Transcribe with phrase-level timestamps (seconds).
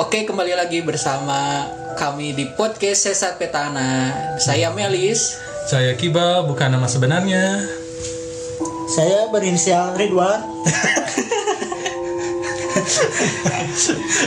[0.00, 4.16] Oke, kembali lagi bersama kami di podcast Sesat Petana.
[4.40, 5.36] Saya Melis.
[5.68, 7.60] Saya Kiba, bukan nama sebenarnya.
[8.88, 10.40] Saya berinisial Ridwan.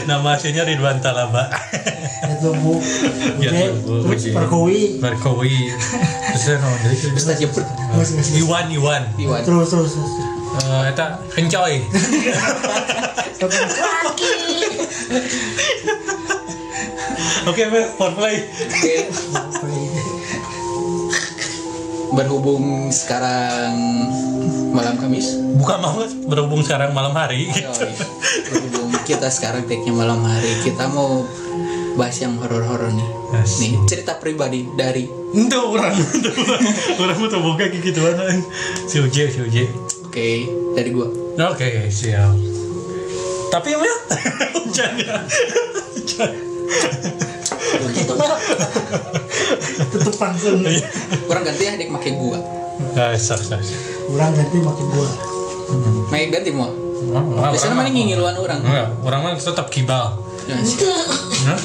[0.08, 1.50] Nama aslinya Ridwan Talaba.
[2.30, 2.78] Itu Bu.
[3.42, 4.30] Ya, Bu, Bude.
[5.02, 5.74] Perkowi.
[7.98, 9.02] Terus, Iwan, Iwan.
[9.18, 9.42] Iwan.
[9.42, 10.12] terus, terus, terus.
[10.54, 11.74] Eh, eta kencoy.
[17.44, 18.40] Oke, Mer, for play.
[18.48, 18.94] Oke,
[22.14, 23.74] berhubung sekarang
[24.72, 25.36] malam Kamis.
[25.60, 27.50] Bukan mau berhubung sekarang malam hari.
[27.50, 27.70] Oh, iya.
[28.48, 31.26] Berhubung kita sekarang take-nya malam hari, kita mau
[31.94, 33.08] bahas yang horor-horor nih.
[33.34, 33.60] Asik.
[33.60, 35.98] Nih, cerita pribadi dari Itu orang,
[36.94, 38.30] orang, mau buka kayak gitu mana?
[38.86, 39.93] Si Uje, si Uje.
[40.14, 40.46] Oke,
[40.78, 41.10] dari gua.
[41.50, 42.38] Oke, siap.
[43.50, 45.18] Tapi hujan ya.
[47.90, 48.38] Itu mah.
[49.90, 50.62] Tutup langsung.
[51.26, 52.38] Orang ganti ya, dik make gua.
[52.94, 53.58] Ah, sah, sah.
[54.06, 55.10] Kurang ganti makin gua.
[56.14, 56.70] Make ganti mau.
[57.50, 58.62] Biasanya mana ngingiluan orang.
[58.62, 60.14] Enggak, orang mah tetap kibal.
[60.46, 60.78] Ya, sih.
[61.50, 61.58] Hah?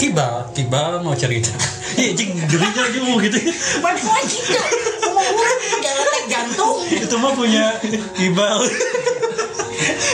[0.00, 1.52] Kibal, kibal mau cerita.
[2.00, 3.36] Iya, jing gerinya aja mau gitu.
[3.84, 4.68] Mana wajib gak?
[5.04, 6.75] Ngomong kurang jangan tek jantung.
[6.92, 7.78] Itu mah punya
[8.14, 8.62] kibal.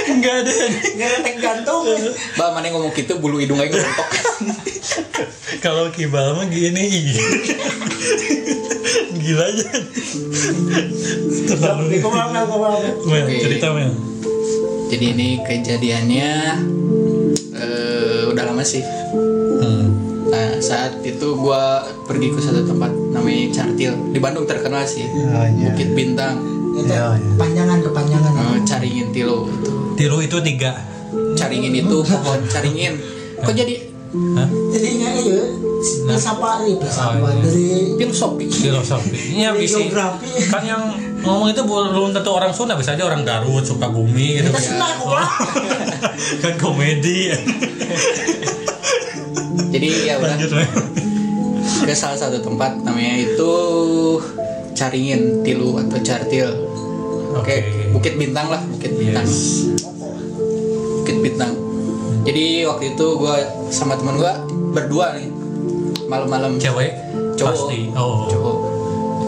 [0.08, 0.52] Enggak ada.
[0.98, 1.84] Jangan tek jantung.
[2.38, 4.08] Ba, mana ngomong gitu bulu hidung aja ngerontok.
[5.62, 7.14] Kalau kibal mah gini.
[9.22, 9.68] Gila aja.
[11.46, 12.02] Terlalu.
[12.02, 12.40] Ke mana?
[13.06, 13.92] Mel, cerita Mel.
[14.92, 16.30] Jadi ini kejadiannya
[17.56, 18.84] eh, udah lama sih.
[19.62, 19.88] Hmm.
[20.28, 25.08] Nah saat itu gua pergi ke satu tempat namanya Cartil di Bandung terkenal sih.
[25.08, 25.72] Oh, iya.
[25.72, 27.30] Bukit Bintang, Itu Ya, ya.
[27.36, 28.32] panjangan kepanjangan.
[28.32, 29.72] eh, Caringin Tilo itu.
[29.94, 30.72] Tiru itu tiga.
[31.34, 32.96] Caringin itu pohon caringin.
[33.38, 33.74] Kok jadi
[34.12, 34.44] Hah?
[34.70, 35.40] Jadinya iya.
[36.14, 37.42] Sapa nih, Oh, sapa iya.
[37.42, 38.44] dari filosofi?
[38.46, 39.18] Filosofi.
[39.34, 40.28] Dari bisa geografi.
[40.46, 40.82] kan yang
[41.18, 45.16] ngomong itu belum tentu orang Sunda bisa aja orang Garut Sukabumi gitu Kita senang kok.
[46.44, 47.32] kan komedi
[49.70, 50.36] Jadi ya udah
[51.82, 53.54] ke salah satu tempat namanya itu
[54.72, 56.48] Caringin Tilu atau Cartil.
[57.32, 57.56] Oke, Oke.
[57.96, 59.24] Bukit Bintang lah, Bukit Bintang.
[59.24, 59.72] yes
[61.02, 61.52] Bukit Bintang.
[62.22, 63.36] Jadi waktu itu gue
[63.74, 64.32] sama teman gue
[64.72, 65.28] berdua nih
[66.06, 66.94] malam-malam cewek
[67.34, 67.50] Cowok.
[67.50, 68.56] pasti oh cowok.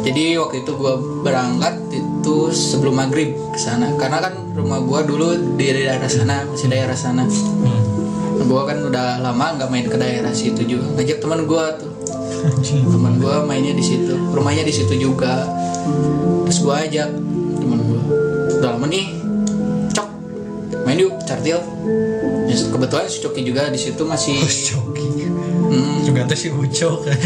[0.04, 0.94] Jadi waktu itu gue
[1.24, 6.68] berangkat itu sebelum maghrib ke sana karena kan rumah gue dulu di daerah sana masih
[6.70, 7.24] daerah sana.
[7.24, 8.44] hmm.
[8.44, 10.92] Gue kan udah lama nggak main ke daerah situ juga.
[10.94, 11.90] Ngajak teman gue tuh
[12.68, 14.14] teman gue mainnya di situ.
[14.14, 15.48] Rumahnya di situ juga.
[16.48, 17.08] Terus gue ajak
[17.60, 18.00] teman gue
[18.60, 19.06] udah lama nih.
[19.92, 20.08] Cok.
[20.84, 21.60] Main yuk cartil
[22.44, 25.26] Ya, kebetulan si Coki juga di situ masih Coki.
[25.64, 27.02] Hmm, juga tuh si Uco.
[27.02, 27.18] Kan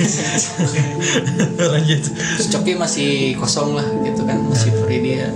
[1.75, 2.03] lanjut.
[2.39, 4.39] Si Coki masih kosong lah gitu kan.
[4.47, 5.29] Masih free dia.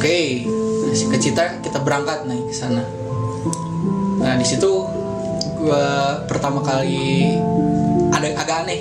[0.00, 0.48] Oke.
[0.88, 2.82] Nah, si ke Cita kita berangkat naik ke sana.
[4.18, 4.88] Nah di situ
[5.60, 5.86] gue
[6.26, 7.38] pertama kali
[8.36, 8.80] agak aneh.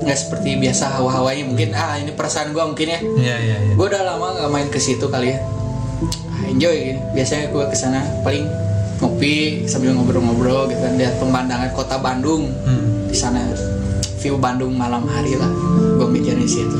[0.00, 3.00] Nggak seperti biasa hawa-hawanya mungkin ah ini perasaan gue mungkin ya.
[3.00, 3.72] Iya iya iya.
[3.76, 5.38] Gue udah lama nggak main ke situ kali ya.
[6.32, 7.00] Ah, enjoy gitu.
[7.12, 8.48] biasanya gue ke sana paling
[9.00, 10.94] ngopi sambil ngobrol-ngobrol gitu kan.
[10.96, 12.48] Lihat pemandangan kota Bandung.
[12.64, 12.88] Hmm.
[13.10, 13.42] di sana
[14.22, 15.50] view Bandung malam hari lah.
[15.98, 16.78] Gue mikirin di situ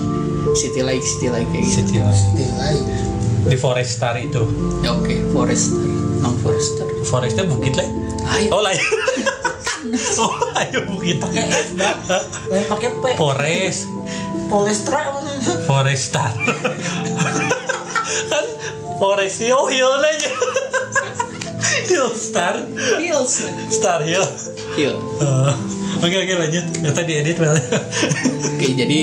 [0.50, 1.87] city like city like kayak gitu.
[1.87, 2.27] City Light.
[2.34, 2.75] Nilai.
[3.47, 4.42] di Forestar itu.
[4.82, 5.15] Ya oke.
[5.31, 5.91] Forester
[6.21, 7.88] non forester Forestnya bukit lah
[8.53, 8.72] oh lah
[10.19, 11.99] oh ayo bukit Pakai F, Bang.
[12.49, 13.05] Lain pakai P.
[13.15, 13.81] Forest.
[14.47, 15.01] Polestra.
[15.65, 16.33] Forestar.
[18.27, 18.45] Kan
[18.97, 20.31] Forest Hill Hill aja
[21.87, 22.55] Hill Star
[22.99, 23.47] hills.
[23.69, 24.27] Star Hill.
[24.75, 24.97] Hill.
[25.21, 25.55] Eh,
[26.01, 26.65] Oke oke lanjut.
[26.72, 27.55] Ternyata diedit Mel
[28.41, 29.01] oke jadi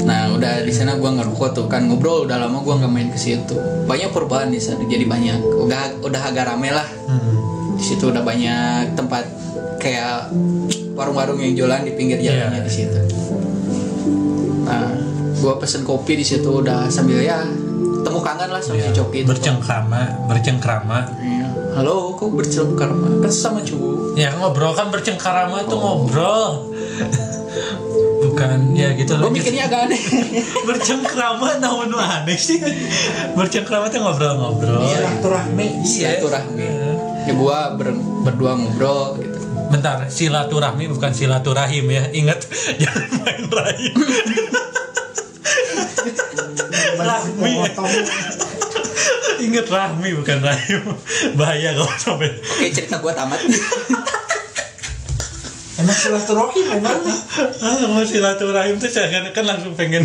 [0.00, 1.66] nah udah di sana gue ngerokok tuh.
[1.68, 3.54] Kan ngobrol udah lama gue nggak main ke situ.
[3.84, 5.38] Banyak perubahan di sana jadi banyak.
[5.40, 6.88] Udah udah agak rame lah.
[7.06, 7.28] Hmm.
[7.76, 9.24] di situ udah banyak tempat
[9.80, 10.28] kayak
[10.92, 12.62] warung-warung yang jualan di pinggir jalannya Iya.
[12.62, 13.00] di situ.
[14.62, 14.86] Nah,
[15.36, 17.40] gua pesen kopi di situ udah sambil ya
[18.00, 19.24] temu kangen lah sama si Coki itu.
[19.24, 19.28] Iya.
[19.30, 21.46] Bercengkrama Bercengkrama Iya.
[21.72, 23.22] Halo, kok bercengkrama?
[23.22, 24.14] Kan sama cowok.
[24.14, 26.66] Ya ngobrol kan bercengkrama tuh ngobrol
[28.20, 29.32] Bukan ya gitu Gue lanjut.
[29.32, 30.02] mikirnya agak aneh.
[30.68, 32.60] Bercengkrama namun aneh sih
[33.32, 34.98] Bercengkrama tuh ngobrol-ngobrol Iya.
[34.98, 35.66] Silaturahmi.
[35.82, 36.68] Silaturahmi.
[37.22, 39.29] Ya gua ber- berdua ngobrol gitu.
[39.70, 42.42] Bentar, silaturahmi bukan silaturahim ya Ingat,
[42.82, 43.94] jangan main rahim
[47.00, 47.52] Rahmi
[49.40, 50.82] Ingat Rahmi bukan Rahim.
[51.32, 53.40] Bahaya kalau sampai oke cerita gua tamat
[55.80, 57.00] Emang silaturahim memang.
[57.64, 60.04] ah, mau silaturahim tuh jangan kan langsung pengen.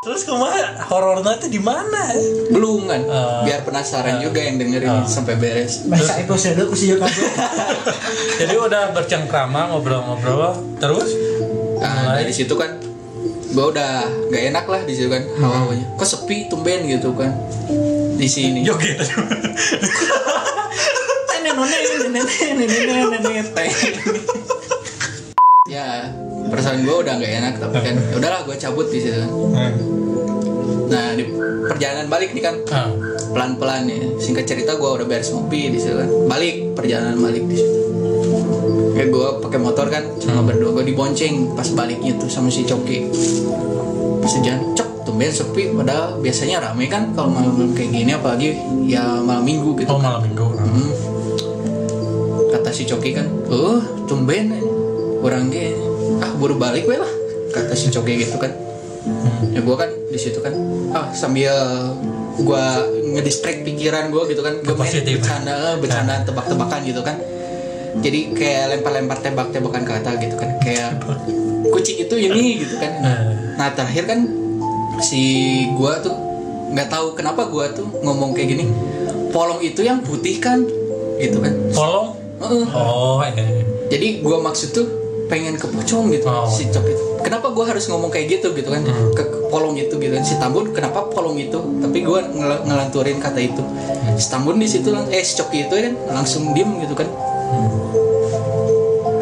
[0.00, 2.08] Terus ke mana horornya tuh di mana?
[2.48, 3.44] belum kan Ah.
[3.44, 5.04] biar penasaran juga yang dengerin Ah.
[5.04, 7.04] sampai beres Masa episode aku sih juga
[8.40, 11.12] Jadi udah bercengkrama ngobrol-ngobrol terus
[11.76, 12.24] Nah, Mulai.
[12.24, 12.80] dari situ kan
[13.46, 13.92] gue udah
[14.28, 15.84] gak enak lah di situ kan hawa-hawanya.
[15.92, 17.36] Kok sepi tumben gitu kan
[18.16, 18.60] di sini.
[18.62, 19.04] joget.
[25.66, 26.19] ya
[26.50, 29.22] perasaan gue udah gak enak tapi kan ya udahlah gue cabut di situ
[29.54, 29.72] kan.
[30.90, 31.24] Nah di
[31.70, 32.90] perjalanan balik nih kan Ah,
[33.30, 33.98] pelan-pelan ya.
[34.18, 36.10] Singkat cerita gue udah beres ngopi di situ kan.
[36.26, 37.78] Balik perjalanan balik di situ.
[38.98, 43.08] Kayak gue pakai motor kan cuma berdua gue dibonceng pas baliknya tuh sama si Coki.
[44.20, 48.52] Pas jalan cok tumben sepi padahal biasanya rame kan kalau malam-malam kayak gini apalagi
[48.84, 49.88] ya malam minggu gitu.
[49.88, 50.44] oh malam minggu.
[50.44, 50.90] Hmm.
[52.50, 54.52] Kata si Coki kan, oh tumben
[55.24, 55.89] orang ah
[56.40, 57.12] buru balik we lah.
[57.52, 58.48] Kata si Coki gitu kan.
[59.52, 60.56] Ya gue kan di situ kan.
[60.96, 61.52] Ah sambil
[62.40, 62.64] gue
[63.12, 64.56] ngedistract pikiran gue gitu kan.
[64.64, 67.20] Gue main bercanda eh, bercanda tebak-tebakan gitu kan.
[68.00, 70.56] Jadi kayak lempar-lempar tebak-tebakan kata gitu kan.
[70.64, 71.04] Kayak
[71.68, 72.92] kucing itu ini gitu kan.
[73.04, 73.18] Nah,
[73.60, 74.24] nah terakhir kan
[75.04, 75.22] si
[75.76, 76.16] gue tuh
[76.70, 78.64] nggak tahu kenapa gue tuh ngomong kayak gini.
[79.30, 80.64] Polong itu yang putih kan
[81.20, 81.52] gitu kan.
[81.76, 82.16] Polong.
[82.40, 82.64] Heeh.
[82.72, 83.36] Oh, eh.
[83.92, 84.99] jadi gue maksud tuh
[85.30, 87.02] pengen ke pocong gitu Oh, si cok itu.
[87.20, 88.82] Kenapa gue harus ngomong kayak gitu gitu kan?
[88.82, 89.14] Hmm.
[89.14, 90.20] ke, ke polong itu gitu kan.
[90.20, 91.54] Si tambun kenapa polong itu?
[91.54, 93.62] Tapi gue ngel- ngelanturin kata itu.
[93.62, 94.16] Hmm.
[94.16, 97.06] si tambun di situ lang- eh si coki itu kan langsung diem gitu kan.
[97.06, 97.70] Hmm.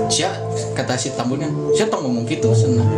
[0.08, 0.32] Sia
[0.72, 1.52] kata si tambun kan.
[1.70, 2.88] Siapa ngomong gitu senang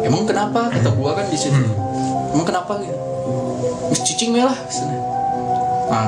[0.00, 0.66] emang kenapa?
[0.68, 1.54] Kata gue kan di situ.
[1.54, 2.34] Hmm.
[2.34, 2.98] emang kenapa gitu?
[3.92, 4.98] Cicing lah sana.
[5.86, 6.06] nah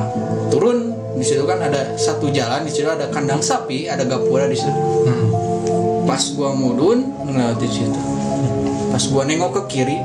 [0.49, 0.91] turun.
[1.13, 4.73] Di situ kan ada satu jalan di situ ada kandang sapi ada gapura di situ.
[5.05, 5.29] Hmm.
[6.13, 8.01] Pas gua mudun ngeliat di situ.
[8.93, 9.97] Pas gua nengok ke kiri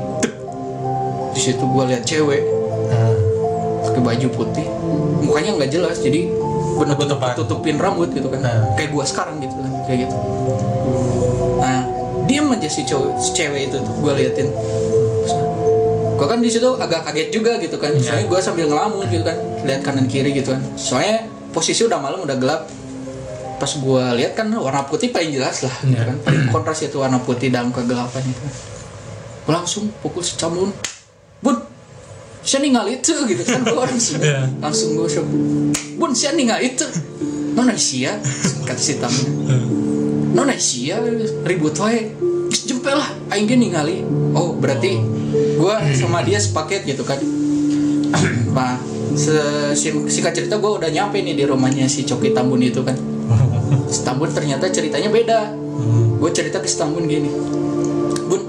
[1.36, 2.40] di situ gua lihat cewek.
[2.88, 3.16] Hmm.
[3.84, 4.64] pakai baju putih.
[5.20, 6.32] Mukanya nggak jelas jadi
[6.80, 7.36] bener-bener Tutupan.
[7.36, 8.40] tutupin rambut gitu kan.
[8.40, 8.72] Nah.
[8.80, 10.16] kayak gua sekarang gitu kan kayak gitu.
[11.60, 11.84] Nah
[12.24, 14.48] diem aja si cewek, si cewek itu tuh gua liatin.
[16.16, 17.92] Gua kan di situ agak kaget juga gitu kan.
[18.00, 20.64] Soalnya gua sambil ngelamun gitu kan lihat kanan kiri gitu kan.
[20.72, 22.64] Soalnya posisi udah malam udah gelap
[23.58, 26.06] pas gua lihat kan warna putih paling jelas lah gitu Iya.
[26.06, 26.16] kan.
[26.22, 28.40] Paling kontras itu warna putih dalam kegelapan itu.
[29.42, 30.70] Gua langsung pukul si camun
[31.38, 31.58] bun
[32.40, 33.12] saya ninggal itu?
[33.26, 34.46] Gitu kan langsung Iya.
[34.56, 35.26] langsung gua langsung
[35.94, 36.86] bun saya ninggal itu?
[37.52, 38.14] Nona sia
[38.62, 39.18] kata si tamu
[40.28, 41.02] nona sia
[41.42, 42.14] ribut wae
[42.54, 44.06] jempel lah aing ge ningali.
[44.30, 44.94] Oh berarti
[45.54, 47.18] gua sama dia sepaket gitu kan.
[48.48, 48.78] Nah
[49.12, 52.94] se- si- singkat cerita gua udah nyampe nih di rumahnya si Coki Tambun itu kan
[53.88, 55.40] si Tambun ternyata ceritanya beda.
[56.18, 57.30] Gue cerita ke si Tambun gini
[58.28, 58.42] bun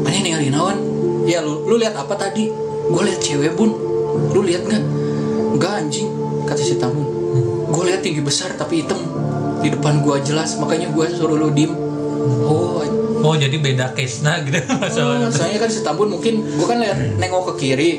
[0.00, 0.78] mana ninggalin nawan
[1.26, 2.48] ya lu lu lihat apa tadi?
[2.86, 3.74] Gue lihat cewek bun.
[4.32, 4.82] Lu lihat nggak?
[5.56, 6.08] Nggak anjing
[6.46, 7.06] kata si Tambun
[7.66, 9.02] gue lihat tinggi besar tapi hitam
[9.58, 11.74] di depan gua jelas makanya gua suruh lu diem.
[12.46, 12.78] Oh
[13.26, 14.54] Oh, jadi beda case nah gitu.
[14.70, 15.34] Oh, masalahnya.
[15.34, 17.90] soalnya kan si Tambun mungkin gua kan lihat nengok ke kiri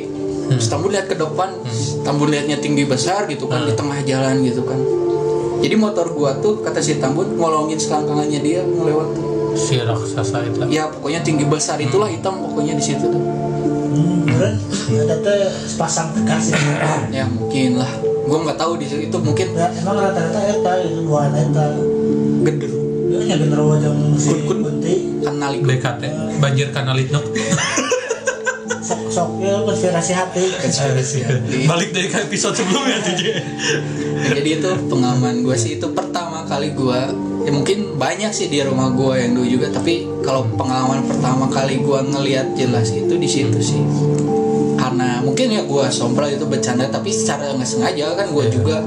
[0.72, 4.64] Tambun lihat ke depan si Tambun lihatnya tinggi besar gitu kan di tengah jalan gitu
[4.64, 4.80] kan
[5.58, 9.10] jadi motor gua tuh kata si Tambun ngolongin selangkangannya dia ngelewat
[9.54, 10.62] Si raksasa itu.
[10.68, 13.24] ya pokoknya tinggi besar itulah hitam pokoknya di situ tuh
[13.88, 14.30] Hmm,
[14.94, 16.62] ada teh sepasang tegas ya.
[17.12, 17.90] ya mungkin lah
[18.24, 21.66] gua nggak tahu di situ itu mungkin Ya, emang rata-rata eta itu dua eta.
[22.44, 22.70] gender
[23.08, 24.58] Dia nya genderuwo jeung si Kun- kun.
[24.62, 24.94] Kunti.
[25.20, 26.02] kanali BKT
[26.38, 27.20] banjir kanalitno
[29.18, 30.46] Sok-sok ya konspirasi hati.
[31.66, 33.18] balik dari episode sebelumnya tuh
[34.30, 37.02] jadi itu pengalaman gue sih itu pertama kali gue
[37.50, 41.82] ya mungkin banyak sih di rumah gue yang dulu juga tapi kalau pengalaman pertama kali
[41.82, 43.82] gue ngelihat jelas itu di situ sih.
[44.78, 48.86] Karena mungkin ya gue sompral itu bercanda tapi secara nggak sengaja kan gue juga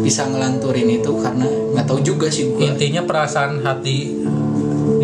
[0.00, 1.44] bisa ngelanturin itu karena
[1.76, 4.24] nggak tahu juga sih gue intinya perasaan hati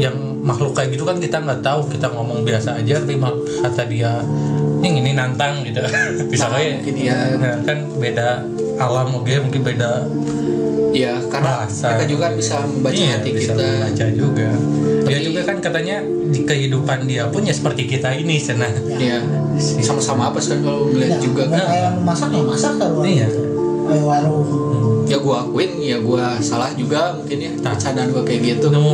[0.01, 3.21] yang makhluk kayak gitu kan kita nggak tahu kita ngomong biasa aja tapi
[3.63, 4.23] kata dia
[4.83, 5.79] ini ini nantang gitu.
[6.33, 7.17] Bisa Nah, kayak mungkin ya.
[7.35, 8.29] nah, kan beda
[8.77, 10.11] alam oke mungkin beda
[10.93, 11.89] ya karena bahasa.
[11.89, 13.65] mereka juga bisa membaca Iya, hati bisa kita.
[13.65, 14.49] membaca juga.
[15.03, 15.97] Dia Tapi- juga kan katanya
[16.29, 19.23] di kehidupan dia pun ya seperti kita ini sana ya
[19.79, 21.65] sama-sama apa sih kan kalau ngeliat Ya, juga kan?
[21.65, 22.91] Kayak masak ya masak kan.
[23.03, 23.29] Iya.
[23.83, 24.45] Kayak warung.
[25.05, 27.53] ya gue akuin ya gue salah juga mungkin ya.
[27.55, 27.73] Nah.
[27.73, 28.67] bercandaan gue kayak gitu.
[28.69, 28.85] Nu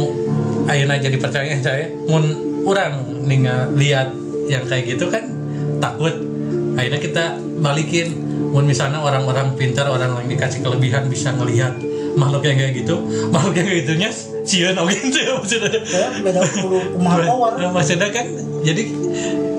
[0.66, 2.24] ayeuna jadi pertanyaan saya mun
[2.62, 2.92] orang
[3.22, 4.12] ningal lihat
[4.44, 5.24] yang kayak gitu kan
[5.80, 6.14] takut.
[6.78, 7.24] Akhirnya kita
[7.58, 8.26] balikin.
[8.48, 11.76] Mun misalnya orang-orang pintar orang yang dikasih kelebihan bisa ngelihat
[12.16, 12.96] makhluk yang kayak gitu.
[13.28, 14.10] Makhluk yang kayak gitunya
[14.48, 15.70] sieun oge itu ya maksudnya.
[15.84, 16.40] Ya beda
[16.96, 18.26] power maksudnya kan
[18.64, 18.82] jadi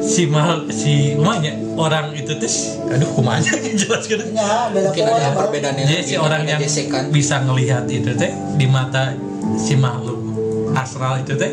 [0.02, 2.52] si mahal si umanya orang itu tuh
[2.90, 4.24] aduh kumanya jelas gitu.
[4.34, 8.66] Ya beda mungkin ada perbedaannya jadi si orang yang gesekan bisa ngelihat itu teh di
[8.66, 9.14] mata
[9.62, 10.19] si makhluk
[10.80, 11.52] astral itu teh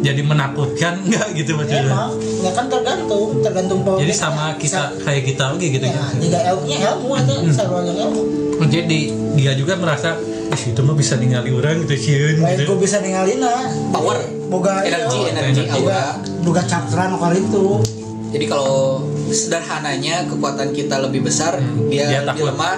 [0.00, 4.82] jadi menakutkan enggak gitu ya maksudnya emang ya kan tergantung tergantung power jadi sama kita
[5.00, 6.04] kayak kita oke gitu ya ya?
[6.16, 8.22] tiga ilmunya ilmu aja sarwanya ilmu.
[8.58, 9.00] Jadi
[9.34, 10.16] dia juga merasa
[10.46, 12.72] eh itu mah bisa ningali orang gitu sieun lain gitu.
[12.72, 14.16] gue bisa ninggalin lah Power.
[14.46, 16.16] boga energi iya, energi aura.
[16.40, 17.84] boga cakra no itu.
[18.26, 22.46] Jadi kalau sederhananya kekuatan kita lebih besar Hmm, dia dia lebih takut.
[22.50, 22.76] lemah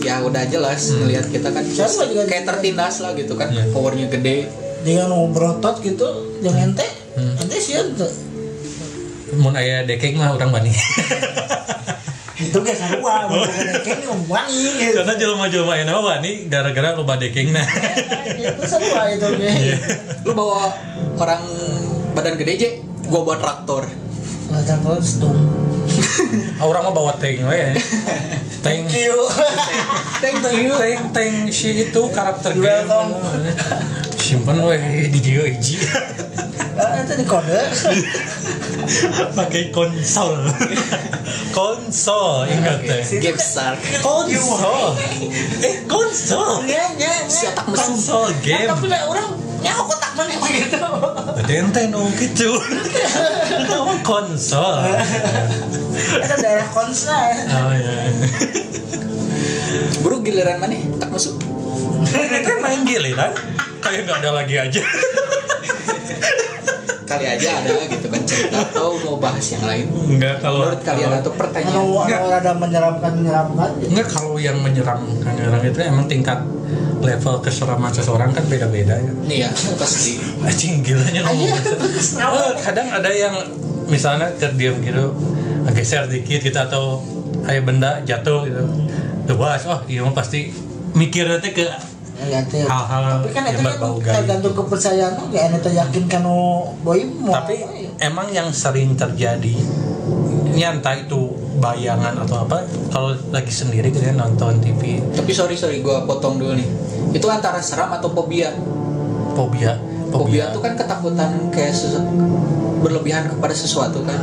[0.00, 2.50] ya udah jelas ngelihat kita kan Siapa juga kayak gitu.
[2.50, 3.64] tertindas lah gitu kan Iya.
[3.68, 4.36] powernya gede
[4.82, 6.06] dengan mau berotot gitu
[6.40, 7.36] yang ente Hmm.
[7.36, 8.08] ente sih tuh
[9.34, 10.72] mun aya dekeng mah orang bani.
[12.42, 13.48] Itu gak sarua bukan
[13.80, 14.98] kayak ini wangi gitu.
[14.98, 17.62] Karena jelema-jelema yang nama bani gara-gara loba dekeng nah
[18.34, 19.52] itu sarua itu Iya.
[19.78, 20.74] kayak lu bawa
[21.16, 21.44] orang
[22.12, 22.68] badan gede je?
[23.06, 23.86] Gua bawa traktor.
[24.48, 25.36] Wajar kostum
[26.58, 27.54] orang mah bawa tank we.
[27.54, 27.70] Ya.
[28.58, 28.94] tank Q
[30.24, 30.72] thank you.
[30.72, 32.88] Tank tank si itu karakter game.
[34.32, 34.80] Simpen we
[35.12, 35.76] di dia hiji
[36.72, 37.52] Ah, itu di kode.
[39.36, 40.40] Pakai konsol.
[41.56, 44.96] Konsol ingat teh game shark konsol.
[45.60, 46.64] Eh konsol?
[46.64, 48.72] Ya ya si otak mesum konsol game.
[48.72, 52.56] Tapi lah orang nyaho kotak mana emang gitu berarti ente nu gitu.
[53.68, 54.96] Nama konsol.
[56.24, 57.94] Itu daerah konsna ya oh ya
[60.00, 60.80] buru giliran mana?
[60.96, 61.36] Tak masuk.
[62.08, 63.36] Kita main giliran
[63.82, 64.80] kayak nggak ada lagi aja
[67.04, 71.04] kali aja ada gitu kan cerita atau mau bahas yang lain Enggak kalau menurut kalian
[71.04, 72.18] kalau- atau pertanyaan Enggak.
[72.18, 76.40] anu ada menyeramkan menyeramkan Enggak kalau yang menyerang menyerang itu emang tingkat
[77.02, 79.12] level keseraman seseorang kan beda-beda ya.
[79.20, 81.74] nih ya pasti Anjing gilanya ngomong Iya, gitu.
[82.14, 82.40] kenapa?
[82.62, 83.34] kadang ada yang
[83.84, 85.10] misalnya terdiam gitu
[85.68, 87.02] geser dikit gitu atau
[87.42, 88.62] kayak benda jatuh gitu.
[89.22, 90.50] Tuh bahas, oh iya pasti
[90.92, 91.66] mikirnya teh ke
[92.26, 93.78] ya teh hal-hal tapi kan itu kan
[94.22, 96.22] tergantung kepercayaan tuh gak ente yakin kan
[96.82, 97.54] boy mau Tapi
[97.98, 99.54] emang yang sering terjadi
[100.52, 105.56] ini entah itu bayangan atau apa kalau lagi sendiri gitu ya nonton TV tapi sorry
[105.56, 106.68] sorry gua potong dulu nih.
[107.12, 108.52] Itu antara seram atau fobia?
[109.32, 109.76] Fobia
[110.12, 110.52] fobia.
[110.52, 112.04] Tuh kan ketakutan kayak sesu-
[112.84, 114.20] berlebihan kepada sesuatu kan.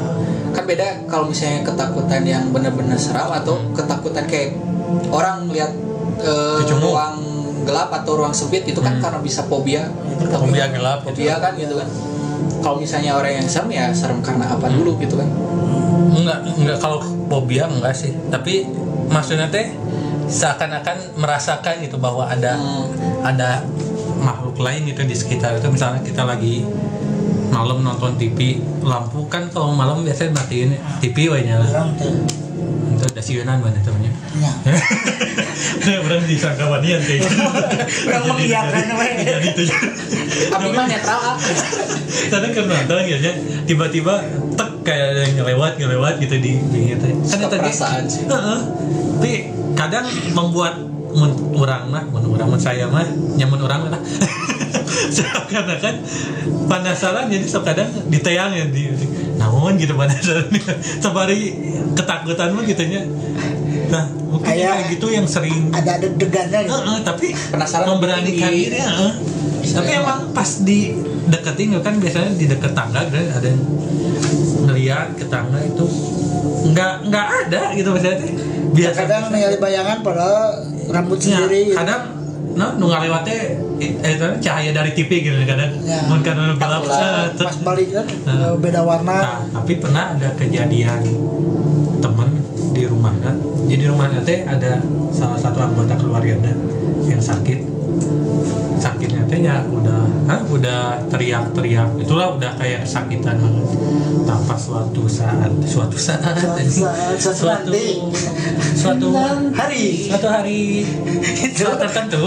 [0.53, 4.53] Kan beda kalau misalnya ketakutan yang benar-benar seram atau ketakutan kayak
[5.10, 5.74] orang lihat
[6.22, 6.94] eh, Kecemuk.
[6.94, 7.18] ruang
[7.63, 9.04] gelap atau ruang sempit itu kan Hmm.
[9.04, 9.88] karena bisa fobia.
[10.20, 11.16] Fobia gelap gitu.
[11.16, 11.88] fobia kan gitu kan.
[12.60, 15.30] Kalau misalnya orang yang serem ya serem karena apa dulu gitu kan.
[16.12, 16.78] Enggak enggak.
[16.78, 18.12] Kalau fobia enggak sih.
[18.28, 18.68] Tapi
[19.08, 19.72] maksudnya teh
[20.25, 22.86] seakan-akan merasakan gitu bahwa ada Hmm.
[23.24, 23.63] ada
[24.20, 25.68] makhluk lain gitu di sekitar itu.
[25.68, 26.68] Misalnya kita lagi
[27.50, 30.70] malam nonton TV lampu kan kalau malam biasanya matiin
[31.01, 31.66] TV we nyala
[33.22, 37.36] siunan mana temennya ya Orang disangka wanian kayak gitu.
[38.10, 38.84] orang mengiyakan
[39.20, 39.64] Jadi itu
[40.50, 41.38] tapi mah netral ah.
[42.30, 43.34] kadang kan nonton ya
[43.66, 44.14] tiba-tiba
[44.58, 46.52] tek kayak yang ngelewat ngelewat gitu di
[46.96, 48.24] gitu kan itu perasaan sih.
[48.26, 48.60] Heeh.
[49.20, 49.32] tapi
[49.78, 50.80] kadang membuat
[51.14, 53.06] mun orang mah mun orang mah saya mah
[53.38, 54.02] nyamun orang lah
[55.52, 55.96] karena kan
[56.70, 58.94] penasaran jadi kadang diteang ya di
[59.39, 60.51] namun gitu penasaran
[61.03, 61.55] sebari
[61.96, 63.08] ketakutan mah gitunya.
[63.89, 66.75] Nah mungkin Kayak- gitu yang sering ada ada degannya gitu.
[66.75, 68.77] Heeh, tapi Penasaran memberanikan diri.
[68.77, 69.12] heeh.
[69.69, 70.91] tapi emang pas di
[71.25, 73.62] deketin kan biasanya di deket tangga gitu, ada yang
[74.62, 75.86] ngeliat ke tangga itu
[76.69, 78.17] nggak nggak ada gitu maksudnya.
[78.69, 81.77] Biasa kadang ningali bayangan padahal rambut Ya, sendiri gitu.
[82.60, 86.04] No nu ngalewatnya eh, itu cahaya dari TV gitu kadang Ya.
[86.06, 87.00] mun karena nu gelap Pamula.
[87.00, 88.54] eh, pas balik kan Nah.
[88.60, 91.01] beda warna Nah, tapi pernah ada kejadian
[91.98, 92.30] temen
[92.70, 93.32] di rumahnya.
[93.66, 96.36] Jadi rumahnya teh ada salah satu anggota keluarga
[97.04, 97.60] yang sakit.
[99.39, 101.89] Sakitnya teh ya udah, ah, udah teriak-teriak.
[101.96, 103.65] Itulah udah kayak kesakitan banget.
[104.27, 107.86] Tanpa suatu saat, suatu saat, Suatu saat, suatu suatu, nanti.
[108.75, 109.08] suatu
[109.55, 109.86] hari.
[110.12, 110.62] Suatu hari.
[111.39, 111.65] Itu.
[111.65, 112.24] Tertentu.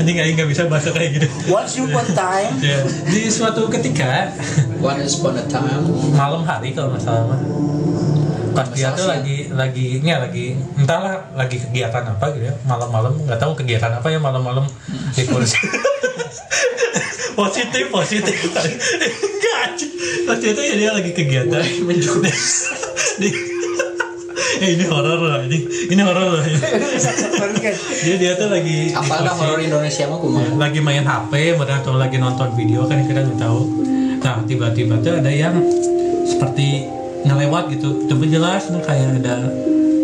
[0.00, 1.28] Anjing aing nggak bisa bahasa kayak gitu.
[1.52, 2.56] once you one time.
[2.64, 4.32] Ya, di suatu ketika
[4.80, 5.84] Once upon a time.
[6.16, 7.40] malam hari kalau nggak salah mah
[8.58, 12.54] pas dia tuh Masalah lagi lagi nya lagi entahlah lagi kegiatan apa gitu ya.
[12.66, 14.66] Malam-malam nggak tahu kegiatan apa ya malam-malam.
[15.14, 15.58] di kursi
[17.38, 18.36] positif positif.
[18.50, 19.86] Enggak
[20.26, 21.62] pas itu ya dia lagi kegiatan.
[23.18, 23.28] Di,
[24.62, 25.58] eh ini horor loh ini.
[25.90, 26.42] Ini horor loh.
[26.42, 27.74] Kan.
[28.04, 32.16] jadi dia tuh lagi apa dah horor Indonesia mah kumaha lagi main HP atau lagi
[32.18, 33.60] nonton video kan kita nggak tahu.
[34.18, 35.54] Nah tiba-tiba tuh ada yang
[36.26, 36.86] seperti
[37.22, 38.06] ngelewat gitu.
[38.10, 39.34] Coba jelas nih kayak ada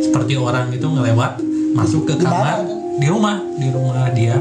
[0.02, 1.42] seperti orang gitu ngelewat
[1.74, 2.62] masuk ke kamar.
[2.94, 4.38] di rumah di rumah dia.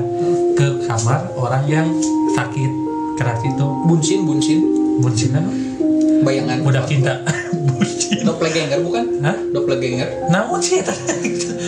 [0.54, 1.90] Ke kamar orang yang
[2.38, 2.83] sakit
[3.18, 4.60] keras itu bunsin bunsin
[5.02, 5.52] bunsin apa?
[6.24, 7.14] Bayangan budak cinta
[8.26, 9.36] doppelganger bukan Hah?
[9.52, 10.80] doppelganger namun sih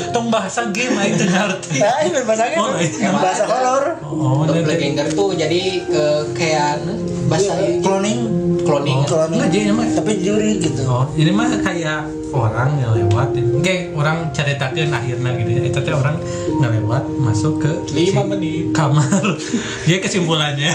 [0.09, 3.09] tong bahasa game aja itu ngerti Nah, ini bahasanya Oh, iya.
[3.12, 3.83] bahasa horor.
[4.01, 6.97] oh ini doppelganger tuh jadi eh, kayak eh,
[7.27, 8.19] bahasa Iya, cloning.
[8.63, 9.38] cloning Oh, Cloning.
[9.38, 10.81] Nggak, jadi mah Tapi juri gitu.
[10.85, 12.01] Oh, ini mah kayak
[12.33, 13.29] orang yang lewat,
[13.62, 15.62] kayak orang ceritakan akhirnya gitu ya.
[15.69, 16.17] Itu teh orang
[16.57, 19.21] ngelewat masuk ke lima menit kamar.
[19.85, 20.74] Dia kesimpulannya.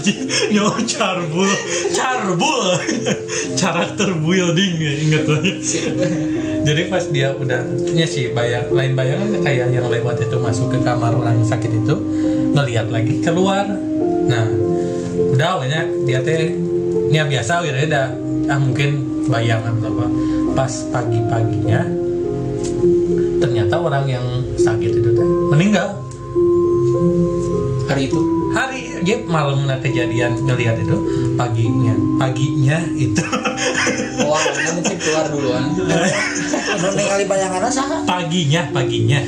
[0.00, 1.52] Anjing, nyawa carbul,
[1.92, 2.72] carbul,
[3.52, 5.44] karakter building ya, inget tuh.
[6.64, 7.60] Jadi pas dia udah,
[7.92, 11.84] ya sih bayang, lain bayangan kayak yang lewat itu masuk ke kamar orang yang sakit
[11.84, 12.00] itu
[12.56, 13.68] ngelihat lagi keluar.
[14.24, 14.48] Nah,
[15.36, 16.48] udah banyak dia teh
[17.12, 18.08] ya biasa ya dah
[18.48, 20.06] ah mungkin bayangan atau apa.
[20.56, 21.84] Pas pagi paginya
[23.36, 24.24] ternyata orang yang
[24.56, 25.92] sakit itu teh meninggal.
[27.84, 28.20] Hari itu?
[28.56, 30.96] Hari dia malam kejadian ngelihat itu
[31.34, 31.94] paginya.
[32.16, 33.24] Paginya itu.
[34.20, 38.04] Wah nggak mungkin keluar duluan Udah ningali bayanganna saha?
[38.04, 39.20] paginya paginya.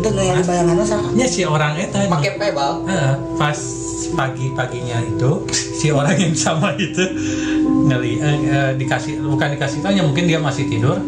[0.00, 1.08] Udah ningali bayanganna saha?
[1.14, 1.94] ya si orang itu.
[2.08, 2.82] Pakai pebal.
[2.88, 3.58] Heeh, pas
[4.12, 7.00] pagi paginya itu si orang yang sama itu
[7.88, 10.98] ngeli eh, eh, dikasih bukan dikasih tanya mungkin dia masih tidur.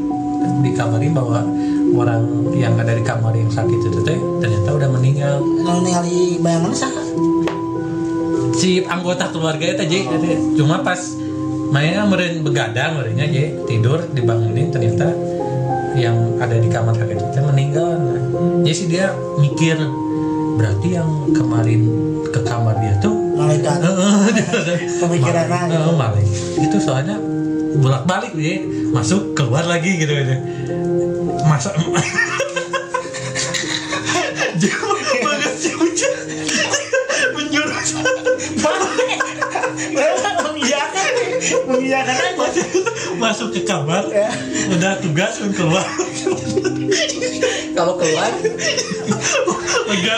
[0.61, 1.40] Dikabarin bahwa
[1.94, 5.40] orang yang ada di kamar yang sakit itu teh ternyata udah meninggal.
[5.40, 7.02] Ningali bayanganna saha?
[8.54, 9.99] Si anggota keluarga itu aja
[10.54, 11.00] cuma pas
[11.75, 15.11] mainnya meren begadang merenya aja tidur dibangunin ternyata
[15.94, 18.20] yang ada di kamar sakit itu meninggal nah,
[18.66, 19.78] jadi sih dia mikir
[20.58, 21.82] berarti yang kemarin
[22.30, 23.82] ke kamar dia tuh Malaikat.
[25.02, 25.75] Pemikiran aja.
[25.75, 26.28] Eh, maling.
[26.54, 27.19] itu soalnya
[27.82, 28.62] bolak balik dia
[28.95, 30.34] masuk keluar lagi gitu gitu
[31.50, 31.75] masa
[41.64, 42.36] Mengiyakan aja.
[42.36, 42.66] masuk,
[43.16, 44.28] masuk ke kamar Ya.
[44.70, 45.86] udah tugas keluar
[47.72, 48.30] kalau keluar
[49.88, 50.16] lega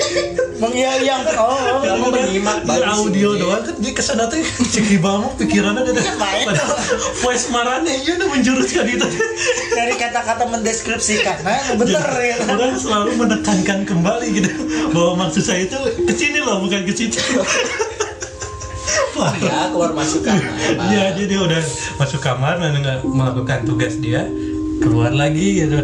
[0.62, 1.22] Mengiyakan.
[1.42, 1.82] Oh.
[1.82, 2.08] kamu
[2.86, 4.38] audio doang kan dia ke sana tuh
[4.70, 5.90] ceki banget pikirannya
[6.22, 6.54] main.
[7.26, 9.08] voice marane iya udah menjuruskan itu
[9.72, 11.42] Dari kata-kata mendeskripsikan.
[11.42, 12.36] Nah, bener ya.
[12.46, 14.50] orang selalu menekankan kembali gitu
[14.94, 17.18] bahwa maksud saya itu ke sini loh bukan ke situ
[19.42, 20.50] Ya keluar masuk kamar.
[20.90, 21.62] Iya, jadi dia udah
[22.02, 24.26] masuk kamar dan nggak melakukan tugas dia
[24.82, 25.80] keluar lagi gitu.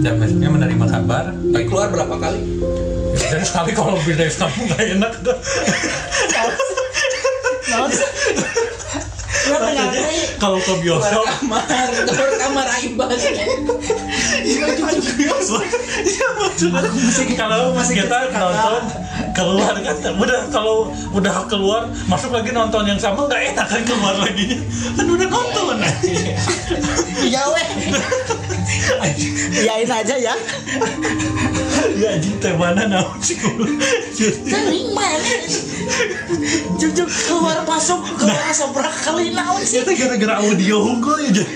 [0.00, 1.30] Dan maksudnya menerima kabar.
[1.30, 2.40] Tapi keluar berapa kali?
[3.30, 5.36] Dan sekali kalau lebih dari kamu nggak enak tuh
[9.50, 10.02] Maksudnya,
[10.38, 11.24] kalau ke bioskop.
[11.26, 13.22] kamar keluar kamar aibas.
[16.00, 18.82] Iya maksudnya kalau kita nonton
[19.34, 19.96] keluar kan.
[20.16, 20.76] Udah kalau
[21.12, 24.58] udah keluar masuk lagi nonton yang sama nggak enak kan keluar lagi.
[24.96, 25.76] Kan udah nonton.
[27.20, 27.68] Iya weh.
[29.60, 30.34] Iyain aja ya.
[32.00, 32.10] ya
[32.40, 33.36] teh mana naon sih.
[34.46, 35.32] Sering mana?
[36.80, 39.80] Jujur keluar masuk keluar berapa kali naon sih?
[39.80, 41.54] itu gara-gara audio unggul ya jadi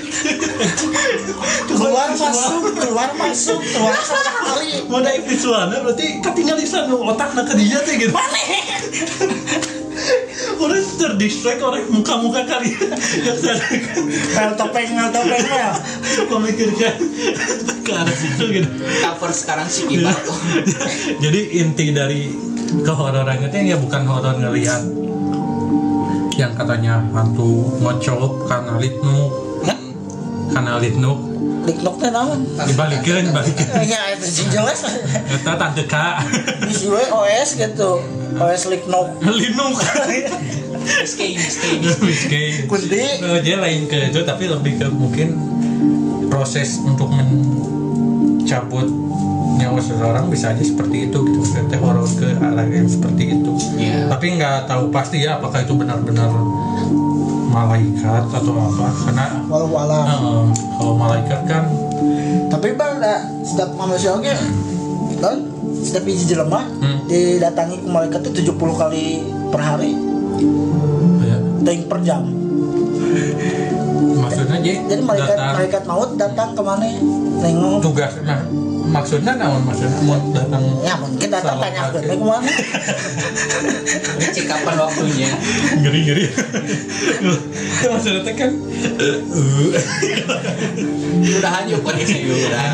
[1.68, 4.88] Keluar masuk keluar masuk keluar berapa kali?
[4.88, 8.40] mau naik visualnya berarti ketinggalan di sana otak nak ke dia tuh gitu Mana?
[10.64, 12.94] orang terdistract orang muka-muka kalian
[14.32, 15.70] yang topeng mel topeng ya.
[16.30, 16.94] memikirkan
[17.84, 18.68] ke arah situ gitu
[19.04, 20.36] cover sekarang si kibar tuh
[21.24, 22.32] jadi inti dari
[22.82, 25.03] kehororan itu ya bukan horor ngelihat
[26.34, 29.30] yang katanya hantu ngocok karena litnuk
[30.50, 31.18] karena litnuk
[31.64, 32.44] Liknok teh naon?
[32.68, 33.64] dibalikin balikin
[33.96, 34.84] Ya itu sih jelas.
[35.24, 36.20] kita tante kak
[36.60, 38.04] Bisi we OS gitu.
[38.36, 39.16] OS Liknok.
[39.24, 39.72] linuk
[40.84, 42.68] SKI SKI Miskin.
[42.68, 43.00] Kunti.
[43.00, 45.32] Eh, dia lain ke itu tapi lebih ke mungkin
[46.28, 48.84] proses untuk mencabut
[49.64, 54.06] nyawa seseorang bisa aja seperti itu gitu Maksudnya horor ke arah yang seperti itu Iya.
[54.08, 56.28] tapi nggak tahu pasti ya apakah itu benar-benar
[57.46, 60.04] malaikat atau apa karena Walau alam.
[60.04, 61.64] eh, kalau malaikat kan
[62.46, 64.34] tapi bang da, setiap manusia oke
[65.16, 65.36] kan
[65.76, 66.98] setiap hiji jelema Hmm.
[67.04, 69.04] didatangi ku malaikat itu 70 kali
[69.48, 69.94] per hari
[71.20, 71.36] ya.
[71.62, 72.22] ting per jam
[74.44, 75.52] maksudnya jadi jadi malaikat datang.
[75.56, 76.84] malaikat maut datang ke mana
[77.40, 77.80] nengok.
[77.80, 78.40] Tugas nah
[78.84, 79.62] maksudnya naon?
[79.64, 82.12] Maksudnya mau datang ya mungkin datang tanya ke pakai.
[82.12, 82.52] ke mana
[84.34, 85.30] cek kapan waktunya.
[85.80, 86.24] Ngeri ngeri
[87.94, 88.50] maksudnya kan
[91.24, 92.64] uh, udah hanyut kondisi udah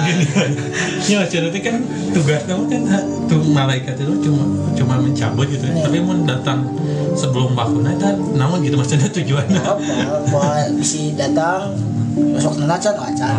[1.07, 1.77] ya maksudnya kan
[2.11, 2.83] tugas kamu kan
[3.31, 4.43] tuh malaikat itu cuma
[4.75, 5.65] cuma mencabut gitu.
[5.71, 5.87] Iya.
[5.87, 6.67] tapi mau datang
[7.15, 9.83] sebelum waktunya kan namun gitu maksudnya tujuannya apa
[10.31, 11.75] bahwa bisa datang
[12.17, 13.35] besok nana can acan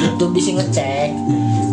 [0.00, 1.10] itu bisa ngecek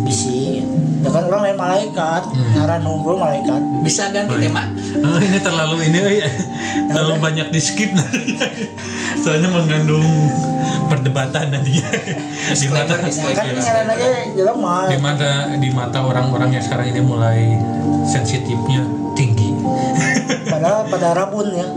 [0.04, 0.62] bisa
[0.98, 2.22] ya kan orang lain malaikat.
[2.28, 3.60] Ngaran nunggu malaikat.
[3.82, 6.28] Bisa ganti tema Oh, ini terlalu ini oh iya.
[6.88, 7.92] terlalu banyak di skip
[9.22, 10.06] soalnya mengandung
[10.88, 11.84] perdebatan nantinya
[12.62, 14.08] di mata kan ngaran aja
[14.88, 17.38] di mata di mata orang-orang yang sekarang ini mulai
[18.08, 18.82] sensitifnya
[19.12, 19.52] tinggi.
[20.48, 21.68] Padahal pada rabun ya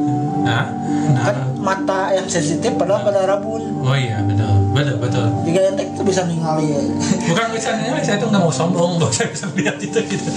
[0.42, 0.66] nah,
[1.14, 1.24] nah.
[1.24, 3.62] kan mata yang sensitif padahal pada rabun.
[3.86, 4.50] Oh iya betul.
[4.74, 5.26] Betul betul.
[5.46, 6.82] Jika yang itu bisa ningali ya.
[7.30, 10.30] bukan misalnya saya tuh nggak mau sombong bahwa saya bisa lihat itu gitu.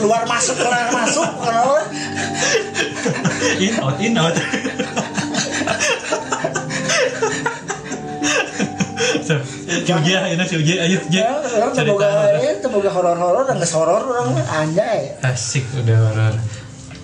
[0.00, 1.80] Keluar masuk keluar masuk kenapa?
[3.60, 4.36] In out in out.
[10.04, 14.02] Ya, ini si Uji, ayo ya orang cerita terboga ya terboga horor horor dan horor
[14.04, 15.16] orang anjay.
[15.24, 16.34] Asik udah horor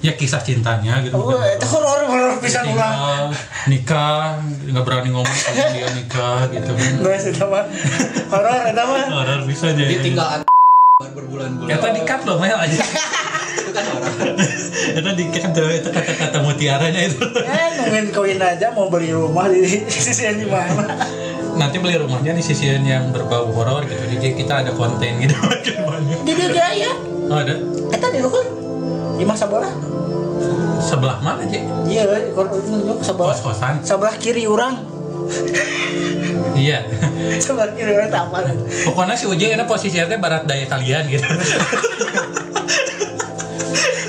[0.00, 1.14] ya kisah cintanya gitu.
[1.16, 2.72] Oh itu horor horor bisa ulang.
[2.72, 3.24] tinggal
[3.68, 6.70] nikah nggak berani ngomong kalau dia nikah gitu.
[6.72, 7.64] Kan nggak sih mah.
[8.32, 9.04] Horor itu mah.
[9.12, 9.92] Horor bisa jadi.
[9.92, 10.28] Dia tinggal
[11.00, 11.68] berbulan-bulan.
[11.68, 12.76] Ya tadi cut loh Mel aja.
[13.60, 14.14] Itu kan orang
[14.90, 17.22] itu di cut itu kata-kata mutiaranya itu.
[17.22, 20.86] Eh nungguin kawin aja mau beli rumah di sisi yang di mana?
[21.54, 24.00] Nanti beli rumahnya di sisi yang berbau horor gitu.
[24.16, 25.34] Jadi kita ada konten gitu.
[26.26, 26.90] Di dia jaya
[27.30, 27.54] oh, ada?
[27.90, 28.49] Kita di luhur
[29.20, 29.68] di masa bola
[30.80, 31.60] sebelah mana sih
[31.92, 32.08] iya
[33.04, 33.36] sebelah.
[33.36, 33.84] Kos-kosan.
[33.84, 34.80] Sebelah kiri orang.
[36.56, 36.88] Iya.
[37.44, 38.38] Sebelah kiri orang apa
[38.88, 41.28] pokoknya si Uji ini posisinya barat daya kalian gitu.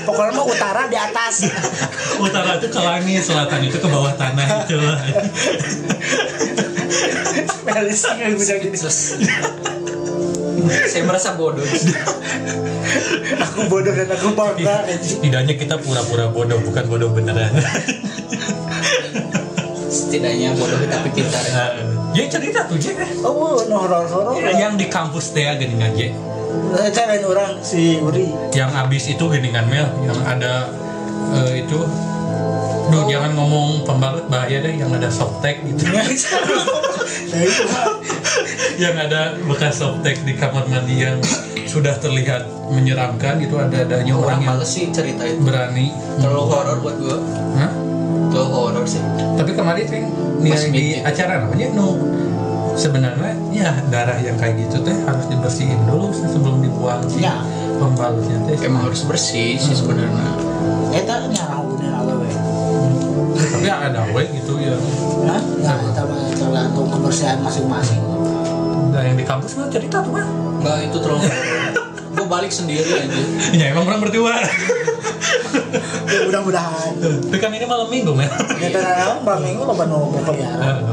[0.02, 1.46] Pokoknya mah utara di atas.
[2.26, 4.76] Utara itu ke langit selatan itu ke bawah tanah gitu.
[4.82, 4.98] Lah
[7.70, 8.88] Melis nggak bisa gitu
[10.68, 11.64] saya merasa bodoh.
[13.48, 14.84] Aku bodoh dan aku bangga.
[15.00, 17.52] Setidaknya kita pura-pura bodoh bukan bodoh beneran.
[19.88, 21.64] Setidaknya bodoh tapi pintar ya.
[22.12, 26.12] ya cerita tuh Jek oh no horor horor yang di kampus teh geningan Jek
[26.92, 28.28] cariin orang si Uri.
[28.52, 30.68] Yang abis itu geningan Mel yang ada
[31.40, 31.80] eh, itu.
[32.92, 35.88] Duh, jangan ngomong pembalut bahaya deh yang ada softtek gitu.
[37.32, 37.96] Nah itu mah
[38.78, 41.18] yang ada bekas softtek di kamar mandi yang
[41.68, 45.40] sudah terlihat menyeramkan itu ada adanya orang orang yang males sih cerita itu.
[45.44, 47.18] berani terlalu horor buat gua.
[47.56, 47.72] Hah?
[48.32, 49.02] terlalu horor sih.
[49.36, 50.02] Tapi kemarin sih
[50.42, 51.88] Pas di, acara namanya nu
[52.74, 57.44] sebenarnya ya darah yang kayak gitu teh harus dibersihin dulu sebelum dibuang sih Ya.
[57.78, 58.56] pembalutnya teh.
[58.66, 60.34] Emang harus bersih sih sebenarnya.
[60.92, 62.30] Eta nyarang bener ala we
[63.32, 64.74] tapi ada we gitu ya.
[65.24, 68.02] Nah ya eta mah tergantung kebersihan masing-masing
[68.92, 70.26] nah yang di kampus mah cerita tuh mah
[70.62, 71.26] Enggak itu terlalu
[72.16, 73.22] gua balik sendiri aja
[73.56, 74.36] ya emang orang berdua.
[76.12, 76.92] Ya mudah-mudahan.
[77.00, 78.28] Tapi kan ini malam minggu men.
[78.60, 80.84] Ya tenang bang minggu lo banu berkeliaran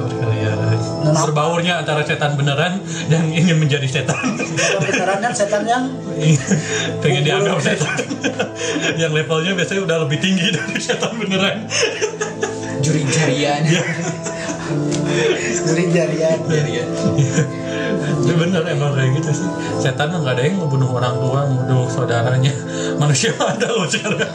[0.99, 4.37] berbaurnya antara setan beneran dan ingin menjadi setan.
[4.37, 5.83] Kalau beneran kan setan yang
[7.03, 7.97] pengen dianggap setan.
[8.99, 11.65] Yang levelnya biasanya udah lebih tinggi dari setan beneran.
[12.79, 13.61] Juri jarian.
[15.65, 16.37] Juri jarian.
[16.47, 16.87] Jarian
[18.19, 19.49] itu bener emang kayak gitu sih.
[19.79, 22.53] Setan mah nggak ada yang ngebunuh orang tua ngebunuh saudaranya.
[23.01, 24.31] Manusia mah ada loh kan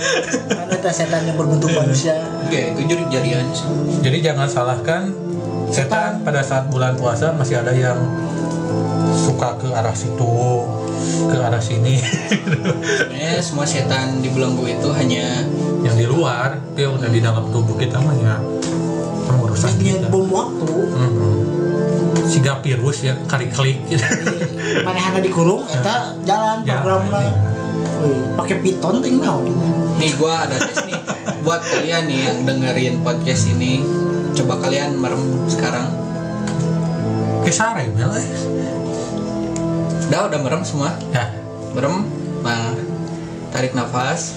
[0.85, 2.13] eta setan yang berbentuk manusia?
[2.45, 3.65] Oke itu juri jarian sih.
[4.05, 5.17] Jadi jangan salahkan
[5.73, 7.97] setan pada saat bulan puasa masih ada yang
[9.17, 10.37] suka ke arah situ
[11.33, 11.97] ke arah sini.
[12.85, 15.41] Sebenarnya semua setan di belenggu itu hanya
[15.81, 18.37] yang di luar dia udah di dalam tubuh kita mah ya
[19.25, 20.13] pengurusan kita.
[20.13, 20.69] bom waktu.
[20.69, 21.24] Mhm.
[22.35, 24.03] Siga virus ya kari klik gitu.
[24.83, 26.83] mana hana dikurung eta jalan Ya.
[28.03, 29.55] Wih, pakai piton ting naon
[30.03, 30.99] nih gua ada tes nih.
[31.47, 33.85] Buat kalian nih yang dengerin podcast ini
[34.35, 35.89] coba kalian merem sekarang.
[37.47, 38.11] Kesare mel?
[38.19, 38.27] Eh.
[40.11, 40.97] udah udah merem semua.
[41.15, 41.31] Ya.
[41.77, 42.09] Merem.
[42.43, 42.75] Nah
[43.55, 44.35] tarik nafas.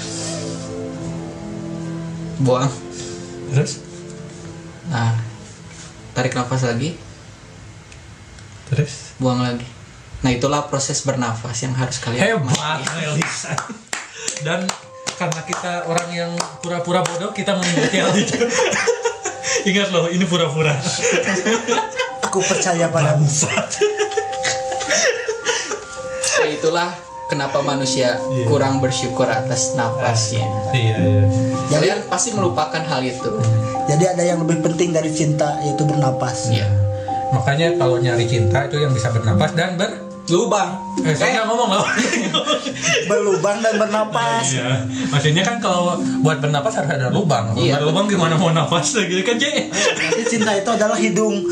[2.43, 2.69] Buang.
[3.51, 3.81] Terus?
[4.91, 5.17] Nah
[6.13, 7.06] tarik nafas lagi
[8.69, 9.77] terus buang lagi
[10.25, 13.53] Nah itulah proses bernafas yang harus kalian Hebat Melisa.
[14.45, 14.65] Dan
[15.17, 18.37] karena kita orang yang pura-pura bodoh, kita mengikuti hal itu.
[19.69, 20.73] Ingat loh, ini pura-pura.
[22.25, 23.25] Aku percaya padamu.
[26.37, 26.93] Ya, itulah
[27.29, 30.45] kenapa manusia kurang bersyukur atas nafasnya.
[30.73, 31.23] Iya, iya.
[31.67, 33.41] Kalian pasti melupakan hal itu.
[33.89, 36.53] Jadi ada yang lebih penting dari cinta yaitu bernapas.
[36.53, 36.86] Iya.
[37.33, 39.91] Makanya kalau nyari cinta itu yang bisa bernapas dan ber
[40.27, 40.75] Lubang.
[41.07, 41.87] Eh, saya nggak ngomong loh.
[43.09, 44.43] Berlubang dan bernapas.
[44.51, 44.83] Iya.
[45.07, 47.55] Maksudnya kan kalau buat bernapas harus ada lubang.
[47.55, 47.79] Kalau Iya.
[47.79, 49.71] ada lubang gimana mau nafas gitu kan, J?
[49.71, 51.31] Nanti cinta itu adalah hidung.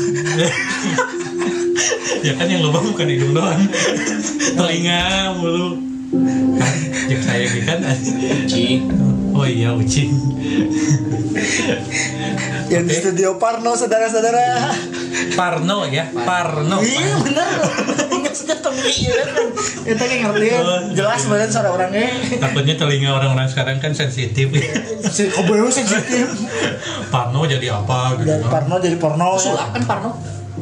[2.26, 3.64] ya kan yang lubang bukan hidung doang.
[4.60, 5.95] Telinga, mulu.
[7.10, 7.78] ya saya gitu kan.
[8.46, 8.80] Cing.
[9.36, 10.16] Oh iya, ucing.
[12.72, 14.72] Yang di studio Parno saudara-saudara.
[15.36, 16.80] Parno ya, Parno.
[16.80, 17.56] Iya benar.
[18.08, 19.48] Ingat sejak pemilihan kan.
[19.84, 20.64] Itu kayak ngerti kan.
[20.96, 22.08] Jelas banget suara orangnya.
[22.40, 24.48] Takutnya telinga orang-orang sekarang kan sensitif.
[25.04, 26.32] Si Kobeho sensitif.
[27.12, 28.30] Parno jadi apa gitu.
[28.30, 29.36] Dan Parno jadi porno.
[29.36, 30.10] Sulap kan Parno?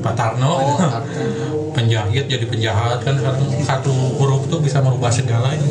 [0.04, 1.72] Pak Tarno, Oh, Tarno.
[1.72, 3.88] penjahit jadi penjahat kan sekarang satu
[4.20, 5.64] huruf tuh bisa merubah segalanya.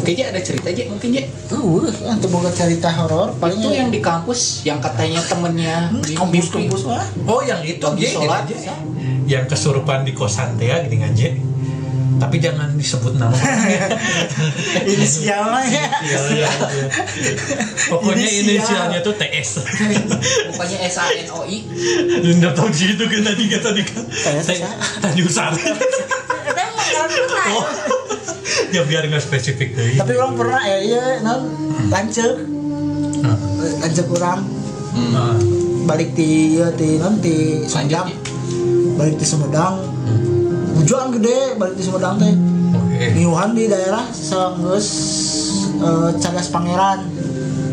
[0.00, 1.22] Kayaknya ada cerita aja mungkin ya.
[1.46, 6.82] Uh, untuk buka cerita horor paling Itu yang di kampus yang katanya temennya kampus kampus
[6.82, 7.04] wah.
[7.28, 8.48] Oh yang itu J, sholat.
[8.48, 8.72] gitu, J.
[9.28, 11.36] yang kesurupan di kosan teh gitu kan J.
[12.16, 13.32] Tapi jangan disebut nama.
[14.92, 16.50] Inisialnya ya.
[17.92, 18.56] Pokoknya Inisial.
[18.56, 19.50] inisialnya tuh TS.
[20.52, 21.64] Bukannya S A N O I.
[22.40, 24.02] Nggak tahu sih itu kan tadi kan tadi kan.
[24.48, 24.70] Ya.
[25.04, 25.62] Tanjung Sari.
[27.52, 27.64] Oh.
[28.72, 29.94] Ya biar nggak spesifik deh.
[30.00, 31.40] Tapi orang pernah ya iya non
[31.92, 32.56] lancet
[33.16, 33.38] Nah,
[33.80, 34.44] lancet kurang
[35.86, 38.10] balik di ya di non di Sumedang
[38.98, 39.85] balik di Sumedang
[40.76, 42.34] hujan gede balik di Sumedang teh.
[43.12, 44.88] Niuhan di daerah Sanggeus
[45.76, 47.04] eh, Cagas Pangeran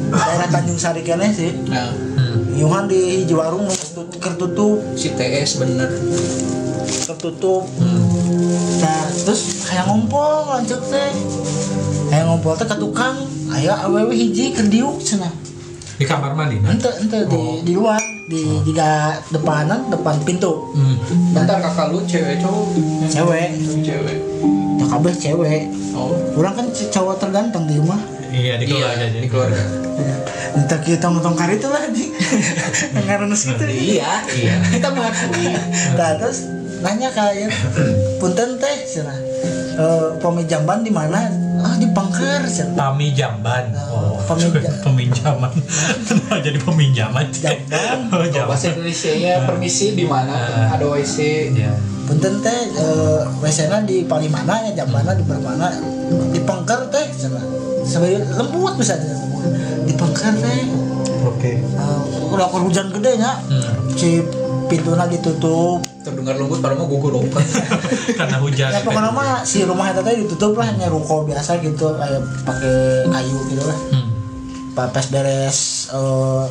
[0.09, 2.53] daerah Tanjung Sari kene sih Nah, Hmm.
[2.53, 3.73] Niuhan di hiji warung nu
[4.13, 5.89] tertutup si TS bener.
[7.03, 8.03] tertutup Hmm.
[8.77, 11.11] nah terus kayak ngumpul lanjut teh
[12.07, 13.15] kayak ngumpul teh ke tukang
[13.49, 15.31] aya awewe hiji kerdiuk cenah
[15.93, 16.57] Di kamar mandi.
[16.59, 18.89] Ente ente di di luar di jika
[19.29, 20.95] depanan depan pintu Hmm.
[21.31, 22.65] Bentar kakak lu cewek cowok.
[23.05, 23.47] cewek
[23.81, 24.17] Cewek.
[24.73, 26.09] ya kabeh cewek Oh.
[26.33, 29.61] orang kan cowok terganteng di rumah Iya di keluarga Iya, di keluarga.
[30.55, 32.09] entah kita ngotong kari itu lah di
[32.99, 34.55] ngarunas gitu Iya, iya.
[34.67, 35.53] Kita mengakui.
[35.93, 37.53] nah terus nanya kayak
[38.17, 39.13] punten teh cina
[39.73, 41.29] eh pemi jamban di mana
[41.63, 43.71] ah di pangker cina Pami Jamban.
[43.87, 45.51] Oh, Peminja- peminjaman.
[46.03, 47.25] Kenapa jadi peminjaman?
[47.31, 47.97] Jamban.
[48.13, 48.51] Oh, Jamban.
[48.51, 50.35] bahasa Indonesia nya permisi di mana?
[50.35, 50.75] Ah.
[50.75, 51.17] Ada WC.
[51.55, 51.71] Ya.
[52.03, 55.71] punten teh eh wc di palimana ya jambana di mana
[56.29, 57.39] di pangker teh cina
[57.81, 58.99] sebagai lembut bisa
[59.81, 60.67] di pangker teh
[61.23, 61.63] Oke.
[61.63, 63.87] Eh, udah kalau hujan gede nya Hmm.
[63.95, 64.19] si
[64.73, 67.45] pintunya ditutup Terdengar lembut padahal mah gugur lompat.
[68.19, 68.67] Karena hujan.
[68.67, 72.75] ya pokoknya mah si rumah itu teh ditutup lah hanya ruko biasa gitu kayak pakai
[73.07, 74.09] kayu gitu lah Hmm.
[74.73, 75.59] pas beres
[75.89, 76.43] eh,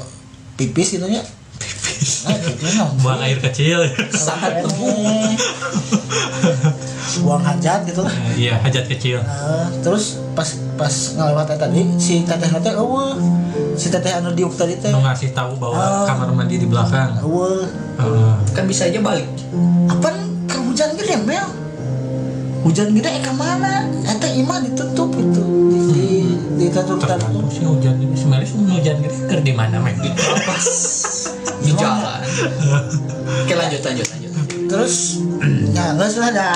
[0.54, 1.20] pipis gitu ya
[1.52, 2.24] Pipis.
[2.24, 2.66] nah, gitu.
[2.98, 3.82] Buang air kecil.
[4.08, 5.35] Sangat Ini,
[7.20, 9.20] buang hajat gitu lah Iya, hajat kecil.
[9.20, 13.14] Nah, terus pas pas ngelewat tadi si teteh teh eueuh
[13.74, 16.06] si teteh anu diuk tadi teh Mau ngasih tahu bahwa Ah.
[16.08, 17.20] kamar mandi di belakang.
[17.20, 17.68] eueuh
[18.52, 19.26] Kan bisa aja balik.
[19.84, 20.08] apa
[20.46, 21.46] ke hujan gede bel
[22.62, 23.84] hujan gede eh ke mana?
[24.02, 25.42] Eta imah ditutup itu.
[25.42, 26.06] Di di,
[26.56, 29.98] di tutup tergantung sih hujan ini sebenarnya sih hujan gede ker di mana mek
[30.46, 30.66] Pas
[31.60, 32.20] di jalan.
[33.44, 34.30] Oke lanjut lanjut lanjut.
[34.72, 35.20] terus
[35.76, 36.48] ya nggak salah ada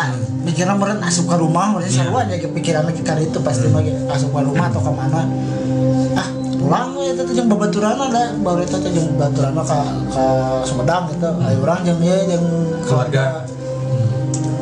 [0.48, 1.76] pikiran meren asup ke rumah.
[1.76, 2.06] Meren Iya.
[2.08, 5.20] selalu aja kepikiran lagi kali itu pasti lagi asup ke rumah atau ke mana
[6.66, 9.78] pulang we itu yang babaturan ada baru itu tuh yang babaturan ke
[10.10, 10.26] ke
[10.66, 12.44] Sumedang gitu ayo orang yang dia yang
[12.82, 13.46] keluarga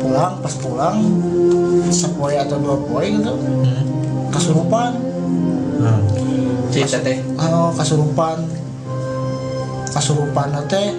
[0.04, 0.96] pulang pas pulang
[1.88, 3.82] sepoe atau dua poe gitu hmm.
[4.28, 5.14] kasurupan
[5.74, 6.00] Nah.
[6.72, 7.20] Cerita teh.
[7.36, 8.40] oh, kasurupan
[9.92, 10.96] kasurupan teh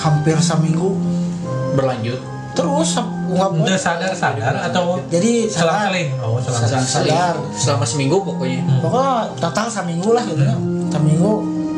[0.00, 0.96] hampir seminggu
[1.76, 2.18] berlanjut.
[2.52, 3.00] terus
[3.32, 6.08] nggak udah sadar sadar atau jadi selang seling?
[6.20, 7.34] Oh selang Sadar.
[7.56, 8.60] Selama seminggu pokoknya.
[8.84, 10.56] pokoknya total seminggu lah gitu ya.
[10.92, 11.32] Seminggu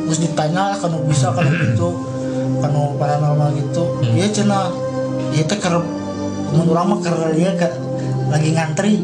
[0.05, 1.89] terus ditanya lah kalau bisa kalau gitu.
[2.59, 3.83] Kalau paranormal gitu.
[4.03, 4.15] Hmm.
[4.19, 4.71] iya cina.
[5.35, 5.79] Iya teh ker
[6.55, 7.69] menurut orang mah ker dia ke,
[8.31, 8.95] lagi ngantri.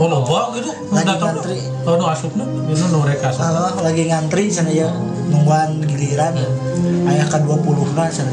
[0.00, 0.72] Oh loba gitu?
[0.92, 1.58] Lagi nggak tahu ngantri.
[1.84, 2.84] oh nu asupna itu
[3.24, 3.42] asup.
[3.44, 4.88] Ah, lagi ngantri sana ya
[5.28, 6.36] nungguan giliran.
[7.08, 8.32] Ayah ke 20 kan sana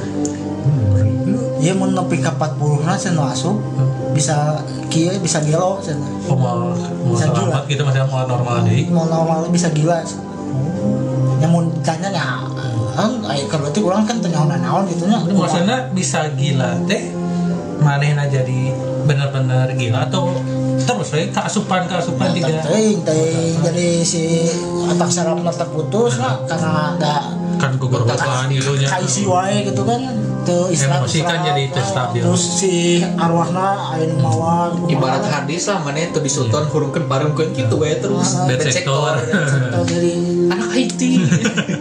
[1.68, 3.60] Dia mau nepi ke 40 nah cenah asup
[4.16, 4.56] bisa
[4.88, 7.60] kieu bisa gelo cenah Oh, mau mau Bisa gila.
[7.68, 10.00] gitu maksudnya mau normal deh mau normal bisa gila
[11.38, 12.28] yang mau ditanya ya
[12.96, 13.20] kan
[13.52, 15.20] kalau itu orang kan tanya naon gitu nya.
[15.22, 17.12] Maksudnya bisa gila teh
[17.78, 20.34] manehna jadi benar-benar gila atau
[20.82, 22.64] terus we keasupan keasupan tidak?
[22.64, 23.54] Ting, ting.
[23.60, 24.48] jadi si
[24.88, 27.16] otak sarafna terputus nah karena ada
[27.60, 30.00] kan gugurkan ilunya kaisi wae gitu kan
[30.48, 32.22] tuh istirahat Emosi kan jadi teu stabil.
[32.24, 37.76] terus si arwahna aya nu mawa ibarat hadis lah mana itu disuton hurungkan barengkeun gitu
[37.76, 38.40] we terus
[38.72, 39.20] sector.
[39.20, 40.12] Atau jadi
[40.48, 41.12] anak Haiti.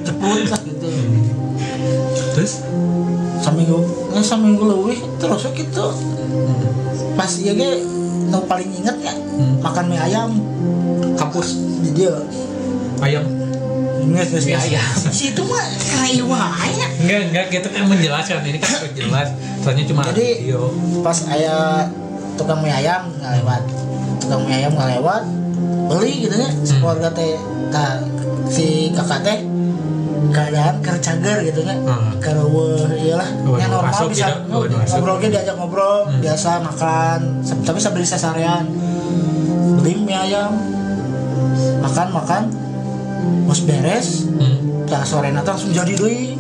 [0.02, 0.88] Ceput lah gitu.
[2.34, 2.52] Terus?
[3.38, 3.78] Seminggu
[4.10, 5.86] nggak seminggu lebih terus gitu.
[7.14, 7.70] Pas iya ge
[8.26, 9.14] nu paling inget ya
[9.62, 10.30] makan mie ayam.
[11.14, 11.54] Kampus.
[11.86, 12.18] Di dia
[12.98, 13.45] ayam
[14.06, 14.86] Ingat, Mie ayam.
[15.10, 16.72] Si itu mah kayak wae.
[17.02, 18.38] enggak enggak kita kan menjelaskan.
[18.40, 19.28] Ini kan harus jelas.
[19.60, 20.70] Soalnya cuma Jadi- video
[21.02, 21.90] pas ayah
[22.34, 23.62] tukang mie ayam nggak lewat.
[24.18, 25.22] Tukang mie ayam nggak lewat
[25.86, 26.50] beli gitu ya.
[26.78, 27.34] Keluarga teh
[27.68, 27.98] nah,
[28.46, 29.38] si kakak teh
[30.26, 31.74] keadaan keur cager gitu ya.
[31.76, 32.14] Hmm.
[32.18, 32.46] kalau
[32.88, 33.28] iyalah.
[33.56, 36.20] Yang normal asup bisa ngobrol diajak ngobrol Hmm.
[36.20, 37.18] biasa makan.
[37.42, 38.64] Tapi sambil sasarean
[39.76, 40.54] beli mie ayam.
[41.76, 42.42] Makan makan
[43.44, 44.86] bos beres hmm.
[44.86, 46.34] tak sore nanti langsung jadi doi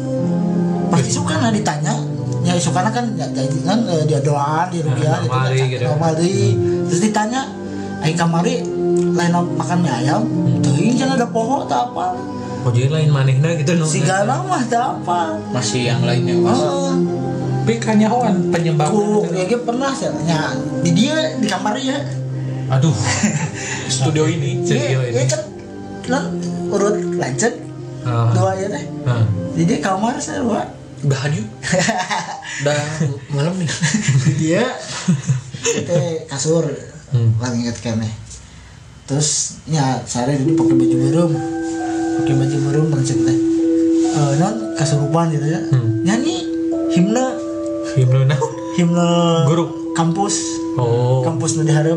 [0.86, 1.94] pasti suka nah ditanya.
[2.42, 5.82] Ya suka kan ya jadi kan eh, dia doaan di rupiah Nah, normal deui gitu.
[5.82, 6.48] normal deui.
[6.86, 7.40] terus ditanya
[8.00, 8.62] ayo kamari
[9.12, 10.22] lain makan mie ayam?
[10.62, 12.14] Tuh jangan ada pohon tak apa.
[12.62, 15.42] Oh jadi lain manehna gitu no si gana mah tak apa.
[15.50, 16.58] Masih yang lainnya mas?
[17.66, 20.54] Tapi kanyahoan penyebabnya ku ya ge pernah sih ya.
[20.86, 21.98] Di dia di kamar ya
[22.66, 22.94] aduh.
[23.90, 24.62] Studio ini.
[24.62, 25.14] Studio Iya, ini.
[25.18, 25.42] iya kan
[26.06, 26.24] kan
[26.68, 27.54] urut lanjut.
[28.06, 28.30] Ah.
[28.30, 29.26] dua ya teh Ah.
[29.58, 30.62] jadi kamar saya dua
[31.02, 31.46] udahan yuk.
[32.62, 32.80] Udah
[33.34, 33.70] malam nih.
[34.38, 34.64] Dia
[35.62, 35.96] itu
[36.30, 36.64] kasur.
[37.10, 37.34] Hmm.
[37.38, 38.10] paling inget kene.
[39.06, 41.32] Terus ya sehari dulu pakai baju barum
[42.18, 43.36] pakai baju barum langsung teh
[44.16, 45.60] eh non kasurupan gitu ya.
[45.70, 46.02] Hmm.
[46.02, 46.36] nyanyi
[46.94, 47.26] himne.
[47.96, 48.40] Himne nah.
[48.76, 49.08] himne
[49.48, 49.94] Guru.
[49.96, 50.36] kampus.
[50.76, 51.24] Oh.
[51.24, 51.96] kampus nu diharap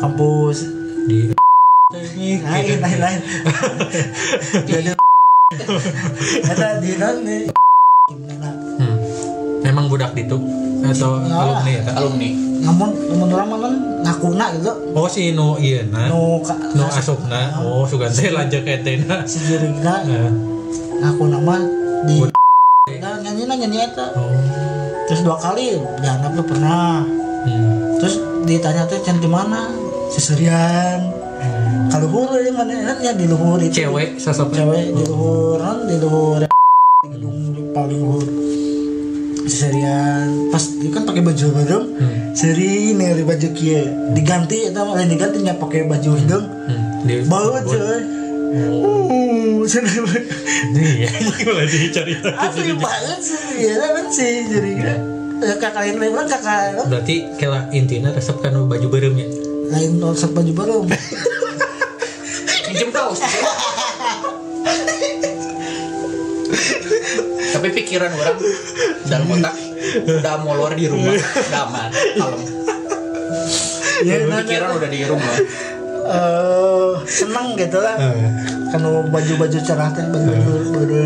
[0.00, 0.64] kampus.
[1.04, 1.43] Di
[1.94, 3.20] lain lain lain
[4.66, 4.90] jadi
[6.42, 7.36] kata di non na
[8.74, 9.00] Hmm.
[9.64, 10.36] Memang budak ditu
[10.84, 11.82] atau alumni ya?
[11.96, 13.68] Alumni namun namun orang mana
[14.02, 16.12] ngakuna gitu Oh si nu iya na.
[16.12, 17.64] nu ka, Nu asupna.
[17.64, 19.24] Oh sugan teh lanjut etena.
[19.24, 20.28] si jirigna Nah.
[21.00, 21.56] ngaku nama
[22.04, 22.28] di
[23.00, 24.28] nah, nyanyi nah nyanyi eta Oh.
[25.06, 27.00] terus dua kali dianggap tuh pernah
[27.44, 27.96] Hmm.
[27.96, 29.72] terus ditanya tuh can di mana
[30.10, 31.08] seserian.
[31.88, 33.84] Kalau luhur ya mana kan ya di luhur itu.
[33.84, 36.40] Cewek sosok cewek di luhur kan di luhur.
[36.42, 38.24] Di gedung di paling luhur.
[39.44, 42.32] Seserian pas dia kan pakai baju hidung Hmm.
[42.32, 43.82] seri nih baju kia.
[44.16, 47.04] Diganti itu lain diganti nya pakai baju hidung Hmm.
[47.04, 48.00] Di bau coy
[48.54, 49.66] Uh.
[50.78, 54.46] Iya, gimana sih cerita asli banget sih ya kan sih.
[54.46, 54.94] Jadi ya
[55.58, 59.26] kakak yang lain kan kakak Berarti kela intinya resep kan baju beremnya.
[59.64, 60.76] lain konsep baju baru
[62.74, 63.22] minjem kaos
[67.54, 68.38] tapi pikiran orang
[69.06, 69.54] dalam otak
[69.94, 72.42] udah molor di rumah udah aman kalem.
[74.02, 75.36] Ya pikiran udah di rumah.
[76.04, 77.94] Eh seneng gitu lah.
[78.74, 80.98] Kan baju baju cerah teh baju baju baju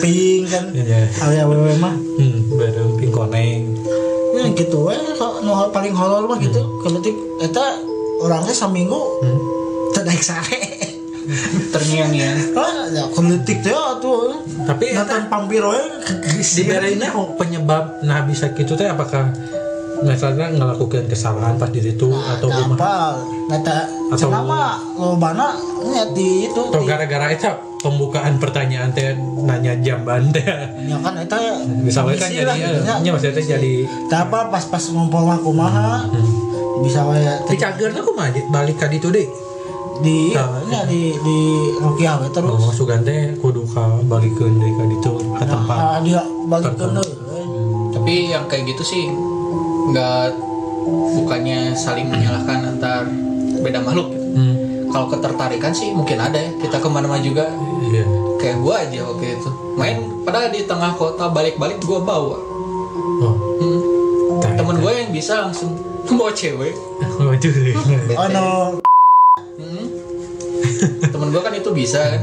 [0.00, 0.64] pink kan.
[0.72, 1.04] Iya.
[1.20, 1.94] awe mah.
[2.16, 3.76] Hmm, berem pingkoneng.
[4.40, 6.64] ya gitu we so, nu paling horor mah gitu.
[6.80, 7.12] Kalau tik
[7.44, 7.76] eta
[8.24, 9.36] orangnya seminggu Hmm.
[9.92, 10.79] terdaik sare
[11.72, 14.44] terngiang-ngiang ah ya politik teh tuh.
[14.66, 15.84] Tapi nonton pampiro ya
[16.36, 19.30] di daerahnya oh, penyebab nah bisa gitu teh apakah
[20.00, 22.94] misalnya ngelakukan kesalahan pas di situ atau rumah apa.
[23.50, 23.78] Neta
[24.10, 25.54] Atau- kenapa lo mana
[25.90, 27.46] ya di itu atau gara-gara itu
[27.80, 29.14] pembukaan pertanyaan teh
[29.44, 30.44] nanya jamban teh.
[30.88, 32.94] Ya kan eta misalnya kan jadi ya, ya.
[33.00, 33.74] nya maksudnya teh jadi
[34.10, 36.08] apa pas pas ngumpul mah kumaha
[36.80, 39.28] bisa wae tapi cagernya kok mah balik ka ditu deh
[40.00, 40.44] di ya
[40.88, 41.38] di di
[41.76, 42.50] Rukiah we terus.
[42.50, 45.78] Oh sugan teh kudu ka balikeun deui ka ditu ka tempat.
[45.78, 47.06] ah, dia balik ke Tempat.
[47.92, 49.04] tapi yang kayak gitu sih
[49.92, 50.32] nggak
[51.20, 53.04] bukannya saling menyalahkan antar
[53.60, 54.24] beda makhluk gitu.
[54.40, 54.54] hmm.
[54.88, 57.44] kalau ketertarikan sih mungkin ada ya kita ke mana-mana juga.
[57.90, 58.04] Iya.
[58.40, 59.50] Kayak gua aja waktu itu.
[59.76, 62.38] Main padahal di tengah kota balik-balik gua bawa.
[63.20, 63.34] Oh.
[63.60, 63.80] Hmm.
[64.56, 65.76] temen gue yang bisa langsung
[66.08, 66.72] bawa cewek.
[68.16, 68.79] Oh no
[71.70, 71.78] Hmm.
[71.78, 72.22] itu bisa kan.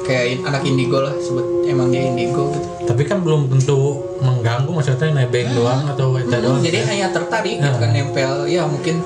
[0.00, 2.68] Kayak anak indigo lah sebut emang dia indigo gitu.
[2.88, 6.58] Tapi kan belum tentu mengganggu maksudnya nebeng doang atau itu doang.
[6.58, 6.66] Hmm.
[6.66, 8.44] jadi hanya tertarik gitu kan nempel.
[8.50, 9.00] Ya mungkin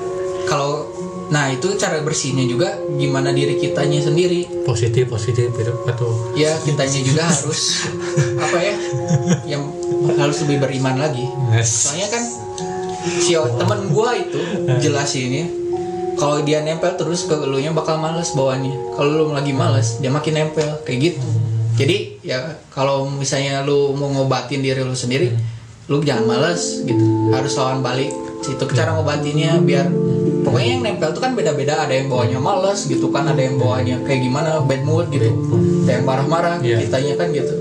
[0.49, 0.91] kalau
[1.25, 4.65] nah itu cara bersihnya juga gimana diri kitanya sendiri.
[4.65, 7.85] Positif positif gitu atau ya kitanya juga harus
[8.37, 8.75] apa ya
[9.45, 9.63] yang
[10.17, 11.25] harus lebih beriman lagi.
[11.53, 11.87] Yes.
[11.87, 12.23] soalnya kan
[13.21, 14.41] si temen gua itu
[14.81, 15.45] jelasin ya
[16.15, 18.95] kalau dia nempel terus ke lu nya bakal males bawaannya.
[18.95, 21.21] Kalau lu lagi males dia makin nempel kayak gitu.
[21.75, 25.31] Jadi ya kalau misalnya lu mau ngobatin diri lu sendiri
[25.91, 27.03] lu jangan males gitu.
[27.35, 28.11] Harus lawan balik.
[28.45, 29.89] Itu cara ngobatinnya biar
[30.45, 31.83] pokoknya yang nempel tuh kan beda-beda.
[31.83, 33.27] Ada yang bawanya males gitu kan.
[33.27, 35.29] Ada yang bawanya kayak gimana bad mood gitu.
[35.85, 36.79] Ada yang marah-marah Iya.
[36.87, 37.53] kitanya kan gitu.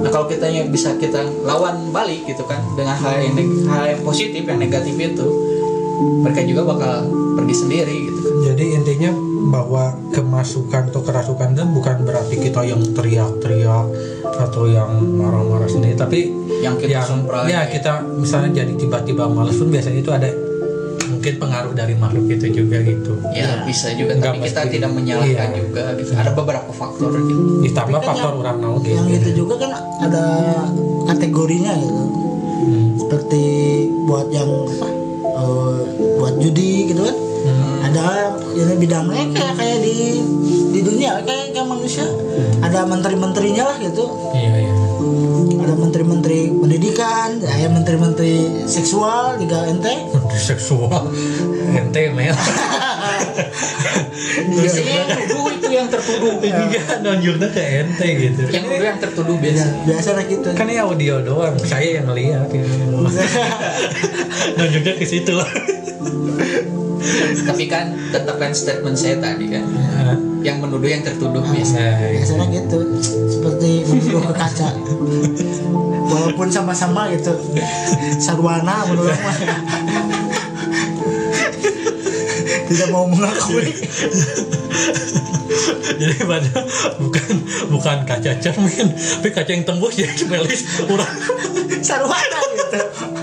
[0.00, 3.36] Nah kalau kitanya bisa kita lawan balik gitu kan dengan hal yang
[3.68, 5.26] hal yang positif yang negatif itu
[6.00, 6.94] mereka juga bakal
[7.34, 8.34] pergi sendiri gitu kan.
[8.48, 9.10] jadi intinya
[9.42, 13.86] bahwa kemasukan atau kerasukan itu bukan berarti kita yang teriak-teriak
[14.38, 17.08] atau yang marah-marah sendiri tapi Yang kita yang
[17.46, 20.28] ya kita misalnya jadi tiba-tiba males pun biasanya itu ada
[21.06, 24.72] mungkin pengaruh dari makhluk itu juga gitu Ya, bisa juga Nggak tapi kita mesti.
[24.74, 25.56] tidak menyalahkan Iya.
[25.58, 26.10] juga gitu.
[26.14, 27.42] Ada beberapa faktor gitu.
[27.62, 29.70] ditambah Tapi kan faktor yang- orang nau gitu yang itu juga kan
[30.00, 30.24] ada
[31.06, 32.02] kategorinya gitu
[32.60, 32.92] Hmm.
[32.94, 33.42] seperti
[34.02, 34.88] buat yang apa
[36.40, 37.16] judi gitu kan.
[37.40, 37.88] Hmm.
[37.88, 40.20] ada ini bidangnya kayak kayak di
[40.70, 42.06] di dunia kayak kayak manusia.
[42.60, 44.04] Ada menteri-menterinya lah gitu.
[44.36, 44.74] Iya iya.
[45.60, 51.08] Ada menteri-menteri pendidikan ada menteri-menteri seksual juga ente Menteri seksual.
[51.80, 52.34] Ente mel.
[54.50, 56.34] Biasanya yang tertuduh itu yang tertuduh.
[56.46, 56.98] iya.
[56.98, 58.42] nunjuknya ke ente gitu.
[58.50, 59.64] Yang udah yang tertuduh biasa.
[59.86, 60.48] biasa lah gitu.
[60.54, 62.74] Kan ini audio doang saya yang ngeliat gitu.
[64.58, 65.34] nunjuknya ke situ
[67.48, 69.64] Tapi kan tetap kan statement saya tadi kan.
[70.40, 71.76] Yang menuduh yang tertuduh biasa.
[71.76, 72.78] Nah, biasanya gitu.
[73.28, 74.68] Seperti menuduh ke kaca.
[76.10, 77.32] Walaupun sama-sama gitu.
[78.20, 79.36] Sarwana menurut mah
[82.70, 83.74] tidak mau mengakui.
[86.00, 86.64] Jadi pada
[86.96, 87.34] bukan
[87.68, 91.12] bukan kaca cermin tapi kaca yang tembus jadi melis kurang.
[91.84, 92.80] Sarwana gitu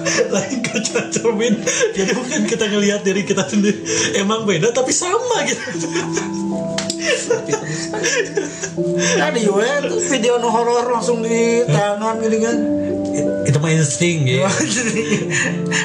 [0.35, 1.55] lain kaca cermin.
[1.93, 3.79] Jadi bukan kita ngelihat diri kita sendiri.
[4.17, 5.61] Emang beda tapi sama gitu.
[9.17, 12.57] Ada juga tuh video no horor langsung di tangan gini kan.
[13.47, 14.47] Itu mah insting ya.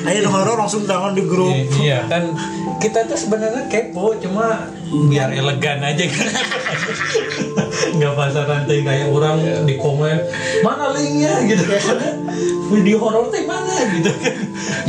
[0.09, 1.55] Ayo no horor langsung tangan di grup.
[1.79, 2.07] Iya.
[2.11, 2.35] Kan
[2.83, 4.67] kita tuh sebenarnya kepo cuma
[5.07, 6.29] biar elegan aja kan
[7.83, 10.17] nggak pasar rantai kayak orang di komen
[10.63, 11.35] mana linknya?
[11.47, 11.65] gitu.
[12.73, 14.09] Video horor teh mana gitu.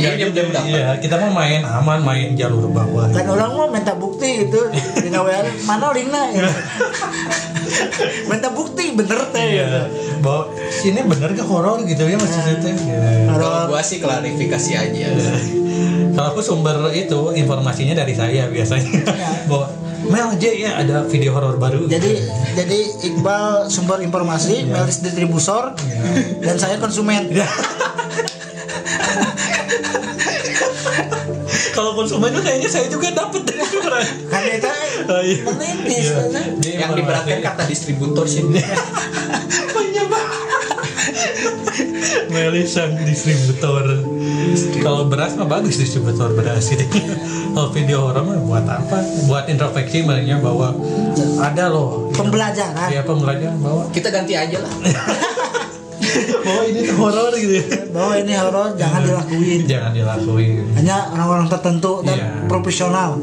[0.00, 0.64] Nggak diam-diam dapat.
[0.72, 3.10] iya kita mau main aman main jalur bawah.
[3.12, 4.72] Kan orang mau minta bukti gitu.
[4.72, 6.22] Di WA mana linknya?
[6.32, 6.48] Ya.
[8.30, 9.58] minta bukti bener teh gitu.
[9.60, 9.84] iya
[10.24, 11.84] bahwa sini bener gak horor?
[11.84, 12.72] gitu ya maksudnya teh.
[12.72, 13.28] Gitu.
[13.28, 15.06] Kalau gua sih klarifikasi aja.
[16.14, 19.02] kalau aku sumber itu informasinya dari saya biasanya.
[19.50, 19.66] Bahwa
[20.04, 22.12] Mel aja ya ada video horor baru jadi
[22.54, 25.72] jadi Iqbal sumber informasi Melis distributor
[26.40, 27.28] dan saya konsumen
[31.74, 34.70] kalau konsumen tuh kayaknya saya juga dapat dari orang kan itu
[35.04, 35.44] Oh, iya.
[35.44, 36.16] menitis Iya.
[36.32, 36.48] kan.
[36.64, 38.40] Yang diberatkan kata distributor sih.
[42.26, 44.02] Meli sang distributor.
[44.76, 46.84] Kalau beras mah bagus distributor beras gitu.
[47.54, 48.98] Kalau video horor mah buat apa?
[49.24, 50.74] Buat introspeksi makanya bahwa
[51.38, 52.10] ada loh.
[52.10, 54.72] pembelajaran Ya pembelajaran bahwa Kita ganti aja lah.
[56.44, 57.58] bahwa ini horor gitu.
[57.90, 60.62] bahwa ini horor jangan dilakuin Jangan dilakuin.
[60.76, 62.28] hanya orang-orang tertentu dan Iya.
[62.46, 63.16] profesional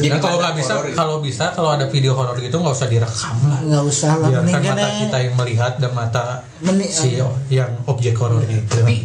[0.00, 2.72] Jadi Jadi kalau pada nggak bisa, horor kalau bisa kalau ada video horor gitu nggak
[2.72, 3.60] usah direkam lah.
[3.60, 6.24] nggak usah lah Biarkan mata kita yang melihat dan mata
[6.60, 8.80] Meni- si yang objek horornya itu.
[8.80, 9.04] Tapi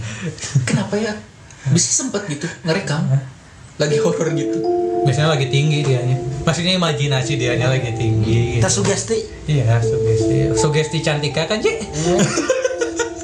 [0.63, 1.13] kenapa ya?
[1.67, 3.11] Bisa sempet gitu ngerekam.
[3.75, 4.57] Lagi horor gitu.
[5.03, 6.15] biasanya lagi tinggi dianya.
[6.41, 8.63] Maksudnya imajinasi dianya lagi tinggi gitu.
[8.63, 10.55] tersugesti iya sugesti.
[10.55, 11.75] Sugesti cantika kan Ci?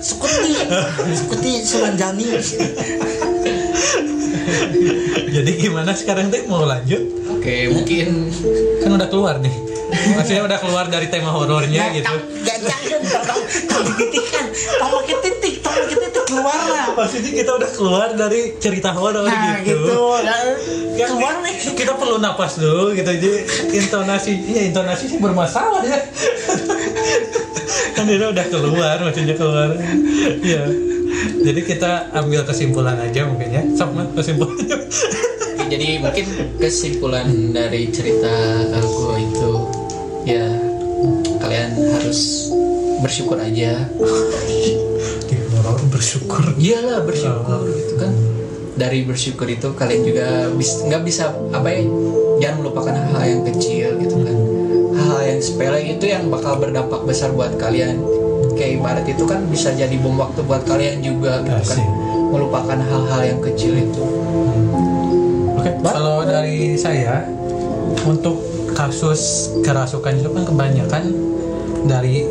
[0.01, 0.51] seperti
[1.15, 2.26] seperti Sulanjani.
[5.32, 6.99] Jadi gimana sekarang teh mau lanjut
[7.42, 8.30] Oke, mungkin.
[8.86, 9.50] Kan udah keluar nih.
[9.92, 12.06] Maksudnya udah keluar dari tema horornya gitu.
[12.46, 16.86] Gak jangan tolong tolong dititikkan tolong pakai titik tolong pakai titik keluar lah.
[16.94, 19.89] Maksudnya kita udah keluar dari cerita horor nah gitu, gitu.
[21.02, 21.56] Keluar nih.
[21.74, 23.10] kita perlu napas dulu gitu.
[23.10, 23.32] Jadi
[23.74, 25.98] intonasi ya intonasi sih bermasalah ya.
[27.98, 29.82] Kan dia udah keluar maksudnya keluar.
[30.46, 30.70] Ya
[31.42, 33.66] jadi kita ambil kesimpulan aja mungkin ya.
[33.74, 34.78] Sok Mat, kesimpulannya
[35.72, 36.28] jadi mungkin
[36.59, 38.28] kesimpulan dari cerita
[38.84, 39.51] gue itu
[40.28, 40.43] ya
[41.39, 42.51] kalian harus
[42.99, 43.88] bersyukur aja.
[45.63, 46.43] Orang bersyukur.
[46.59, 48.11] Iyalah bersyukur gitu kan.
[48.76, 51.88] Dari bersyukur itu kalian juga bis- nggak bisa apa ya
[52.43, 54.38] jangan melupakan hal-hal yang kecil gitu kan.
[54.91, 58.03] Hal-hal yang sepele itu yang bakal berdampak besar buat kalian.
[58.59, 61.80] Kayak ibarat itu kan bisa jadi bom waktu buat kalian juga gitu kan.
[62.36, 64.03] Melupakan hal-hal yang kecil itu
[65.72, 67.24] Oke, kalau dari saya
[68.03, 68.43] untuk
[68.76, 71.03] kasus kerasukan itu kan kebanyakan
[71.88, 72.28] dari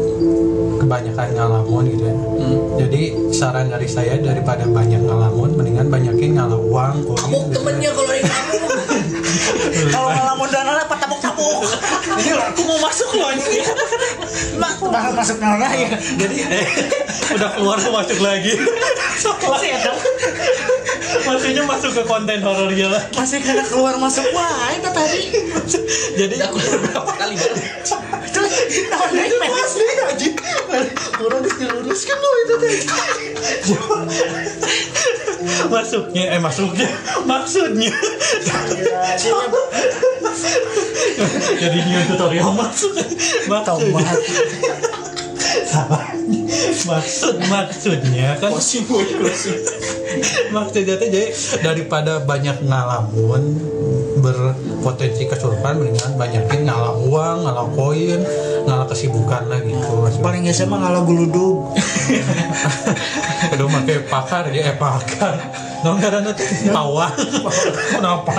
[0.76, 2.16] kebanyakan ngalamun gitu ya.
[2.16, 2.59] Hmm.
[2.80, 7.28] Jadi saran dari saya daripada banyak ngalamun, mendingan banyakin ngalah uang, koin.
[7.28, 7.55] gitu ya.
[7.57, 8.28] temennya kalau yang
[9.95, 11.20] kalau ngalamun dana apa tabuk
[12.20, 13.61] ini aku mau masuk loh ini
[14.61, 16.36] mak bakal masuk nana ya Jadi
[17.36, 18.53] udah keluar masuk lagi.
[19.51, 19.93] masih ada
[21.31, 23.03] Maksudnya masuk ke konten horor ya lah.
[23.14, 24.26] masih kena keluar masuk.
[24.35, 25.22] Wah itu tadi.
[26.18, 30.28] Jadi aku berapa kali itu tahun naik asli aja
[31.22, 32.78] orang diluruskan loh itu tadi.
[35.70, 36.89] Masuknya eh masuknya.
[37.24, 37.95] Maksudnya.
[41.62, 42.91] Jadi new tutorial maksud
[43.47, 44.03] maksudnya.
[45.70, 46.10] Salah
[46.89, 48.51] maksud maksudnya kan
[50.55, 51.28] maksudnya tuh jadi
[51.61, 53.43] daripada banyak ngalamun
[54.20, 58.20] berpotensi kesurupan mendingan banyakin ngalah uang ngalah koin
[58.68, 60.05] ngalah kesibukan lah gitu.
[60.20, 61.72] Paling biasa mah ngalah guludug
[63.51, 65.35] udah pakai pakar ya eh pakar.
[65.81, 67.16] Nong karena nanti pawang
[67.97, 68.37] kenapa?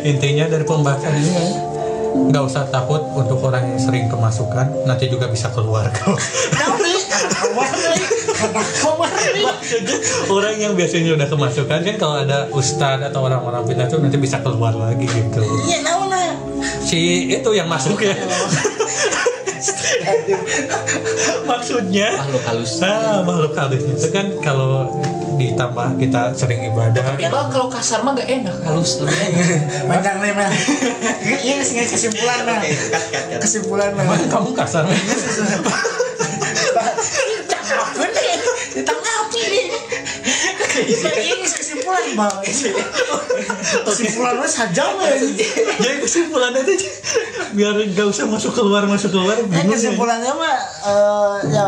[0.00, 1.71] Intinya dari pembahasan ini kan
[2.12, 5.88] nggak usah takut untuk orang yang sering kemasukan nanti juga bisa keluar.
[9.42, 9.96] Maksudnya
[10.36, 14.40] orang yang biasanya udah kemasukan kan kalau ada ustadz atau orang-orang pindah tuh nanti bisa
[14.42, 15.40] keluar lagi gitu.
[15.68, 16.34] Iya, lah.
[16.82, 18.16] si itu yang masuk ya.
[21.50, 22.08] Maksudnya?
[22.18, 22.72] Makhluk halus.
[22.82, 23.82] Nah makhluk halus.
[23.86, 24.90] Itu kan kalau
[25.50, 29.42] ditambah kita sering ibadah tapi kalau kalau kasar mah gak enak halus lebih enak
[29.90, 30.50] Panjang nih, mah.
[31.46, 32.58] Iya, sih kesimpulan mah.
[33.42, 34.04] Kesimpulan mah.
[34.30, 35.00] Kamu kasar nih.
[38.72, 39.66] Ditangkapin nih.
[40.82, 42.36] Ini kesimpulan, Bang.
[43.84, 45.16] Kesimpulan lu sajam ya.
[45.76, 46.76] jadi kesimpulannya tuh
[47.52, 49.76] biar gak usah masuk keluar masuk keluar bingung ya.
[49.76, 50.56] kesimpulannya mah
[50.88, 51.64] eh, ya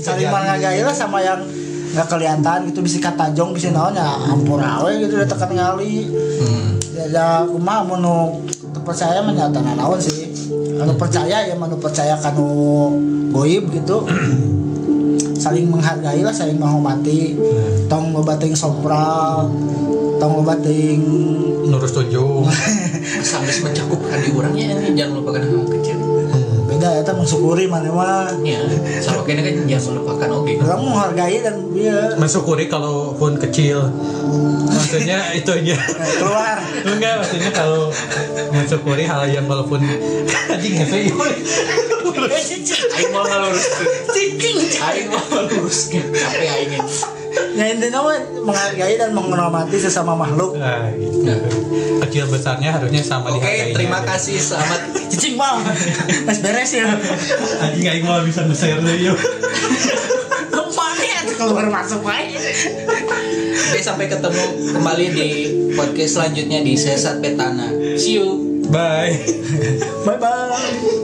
[0.00, 1.44] saling menghargai lah sama yang
[1.92, 6.08] nggak kelihatan gitu bisa kata jong bisa naon ya ampun awe gitu udah tekan ngali
[6.08, 6.68] hmm.
[6.96, 8.40] ya, ya kumaha mau
[8.82, 10.32] percaya menyata naon sih.
[10.52, 12.90] Kalau percaya ya mau percaya kanu
[13.30, 14.02] goib gitu.
[15.38, 17.38] Saling menghargai lah saling menghormati.
[17.86, 19.52] Tong lobating sompral
[20.22, 21.02] tong lobating
[21.66, 22.46] nurus tunjuk
[23.26, 25.42] sampai mencakup hati orangnya ini jangan lupakan
[26.82, 28.26] ya kita mensyukuri mana mah.
[28.42, 28.58] Ya
[28.98, 30.52] sama kayaknya kan jangan melupakan oke.
[30.58, 33.86] Orang menghargai dan dia mensyukuri kalaupun kecil.
[34.66, 35.76] Maksudnya itu aja.
[36.18, 36.58] Keluar.
[36.82, 37.94] Enggak maksudnya kalau
[38.50, 39.78] mensyukuri hal yang walaupun
[40.50, 41.14] anjing ngepe
[42.32, 46.72] eh cicing aing mau ngeluruskan cicing aing mau ngeluruskan capek aing
[47.32, 48.00] ya intinya
[48.44, 50.56] menghargai dan menghormati sesama makhluk.
[50.56, 51.32] Nah, gitu.
[52.08, 53.74] kecil besarnya harusnya sama oke dihargainya.
[53.76, 54.80] terima kasih selamat
[55.12, 55.58] cicing bang.
[56.28, 56.88] Mas beres ya.
[57.64, 59.18] Anjing aing mau bisa nge-share deh yuk.
[60.52, 62.38] Ke mana keluar masuk aja.
[63.72, 64.44] Oke sampai ketemu
[64.76, 65.28] kembali di
[65.72, 67.72] podcast selanjutnya di Sesat Petana.
[67.96, 68.60] See you.
[68.72, 69.20] Bye.
[70.04, 71.00] Bye bye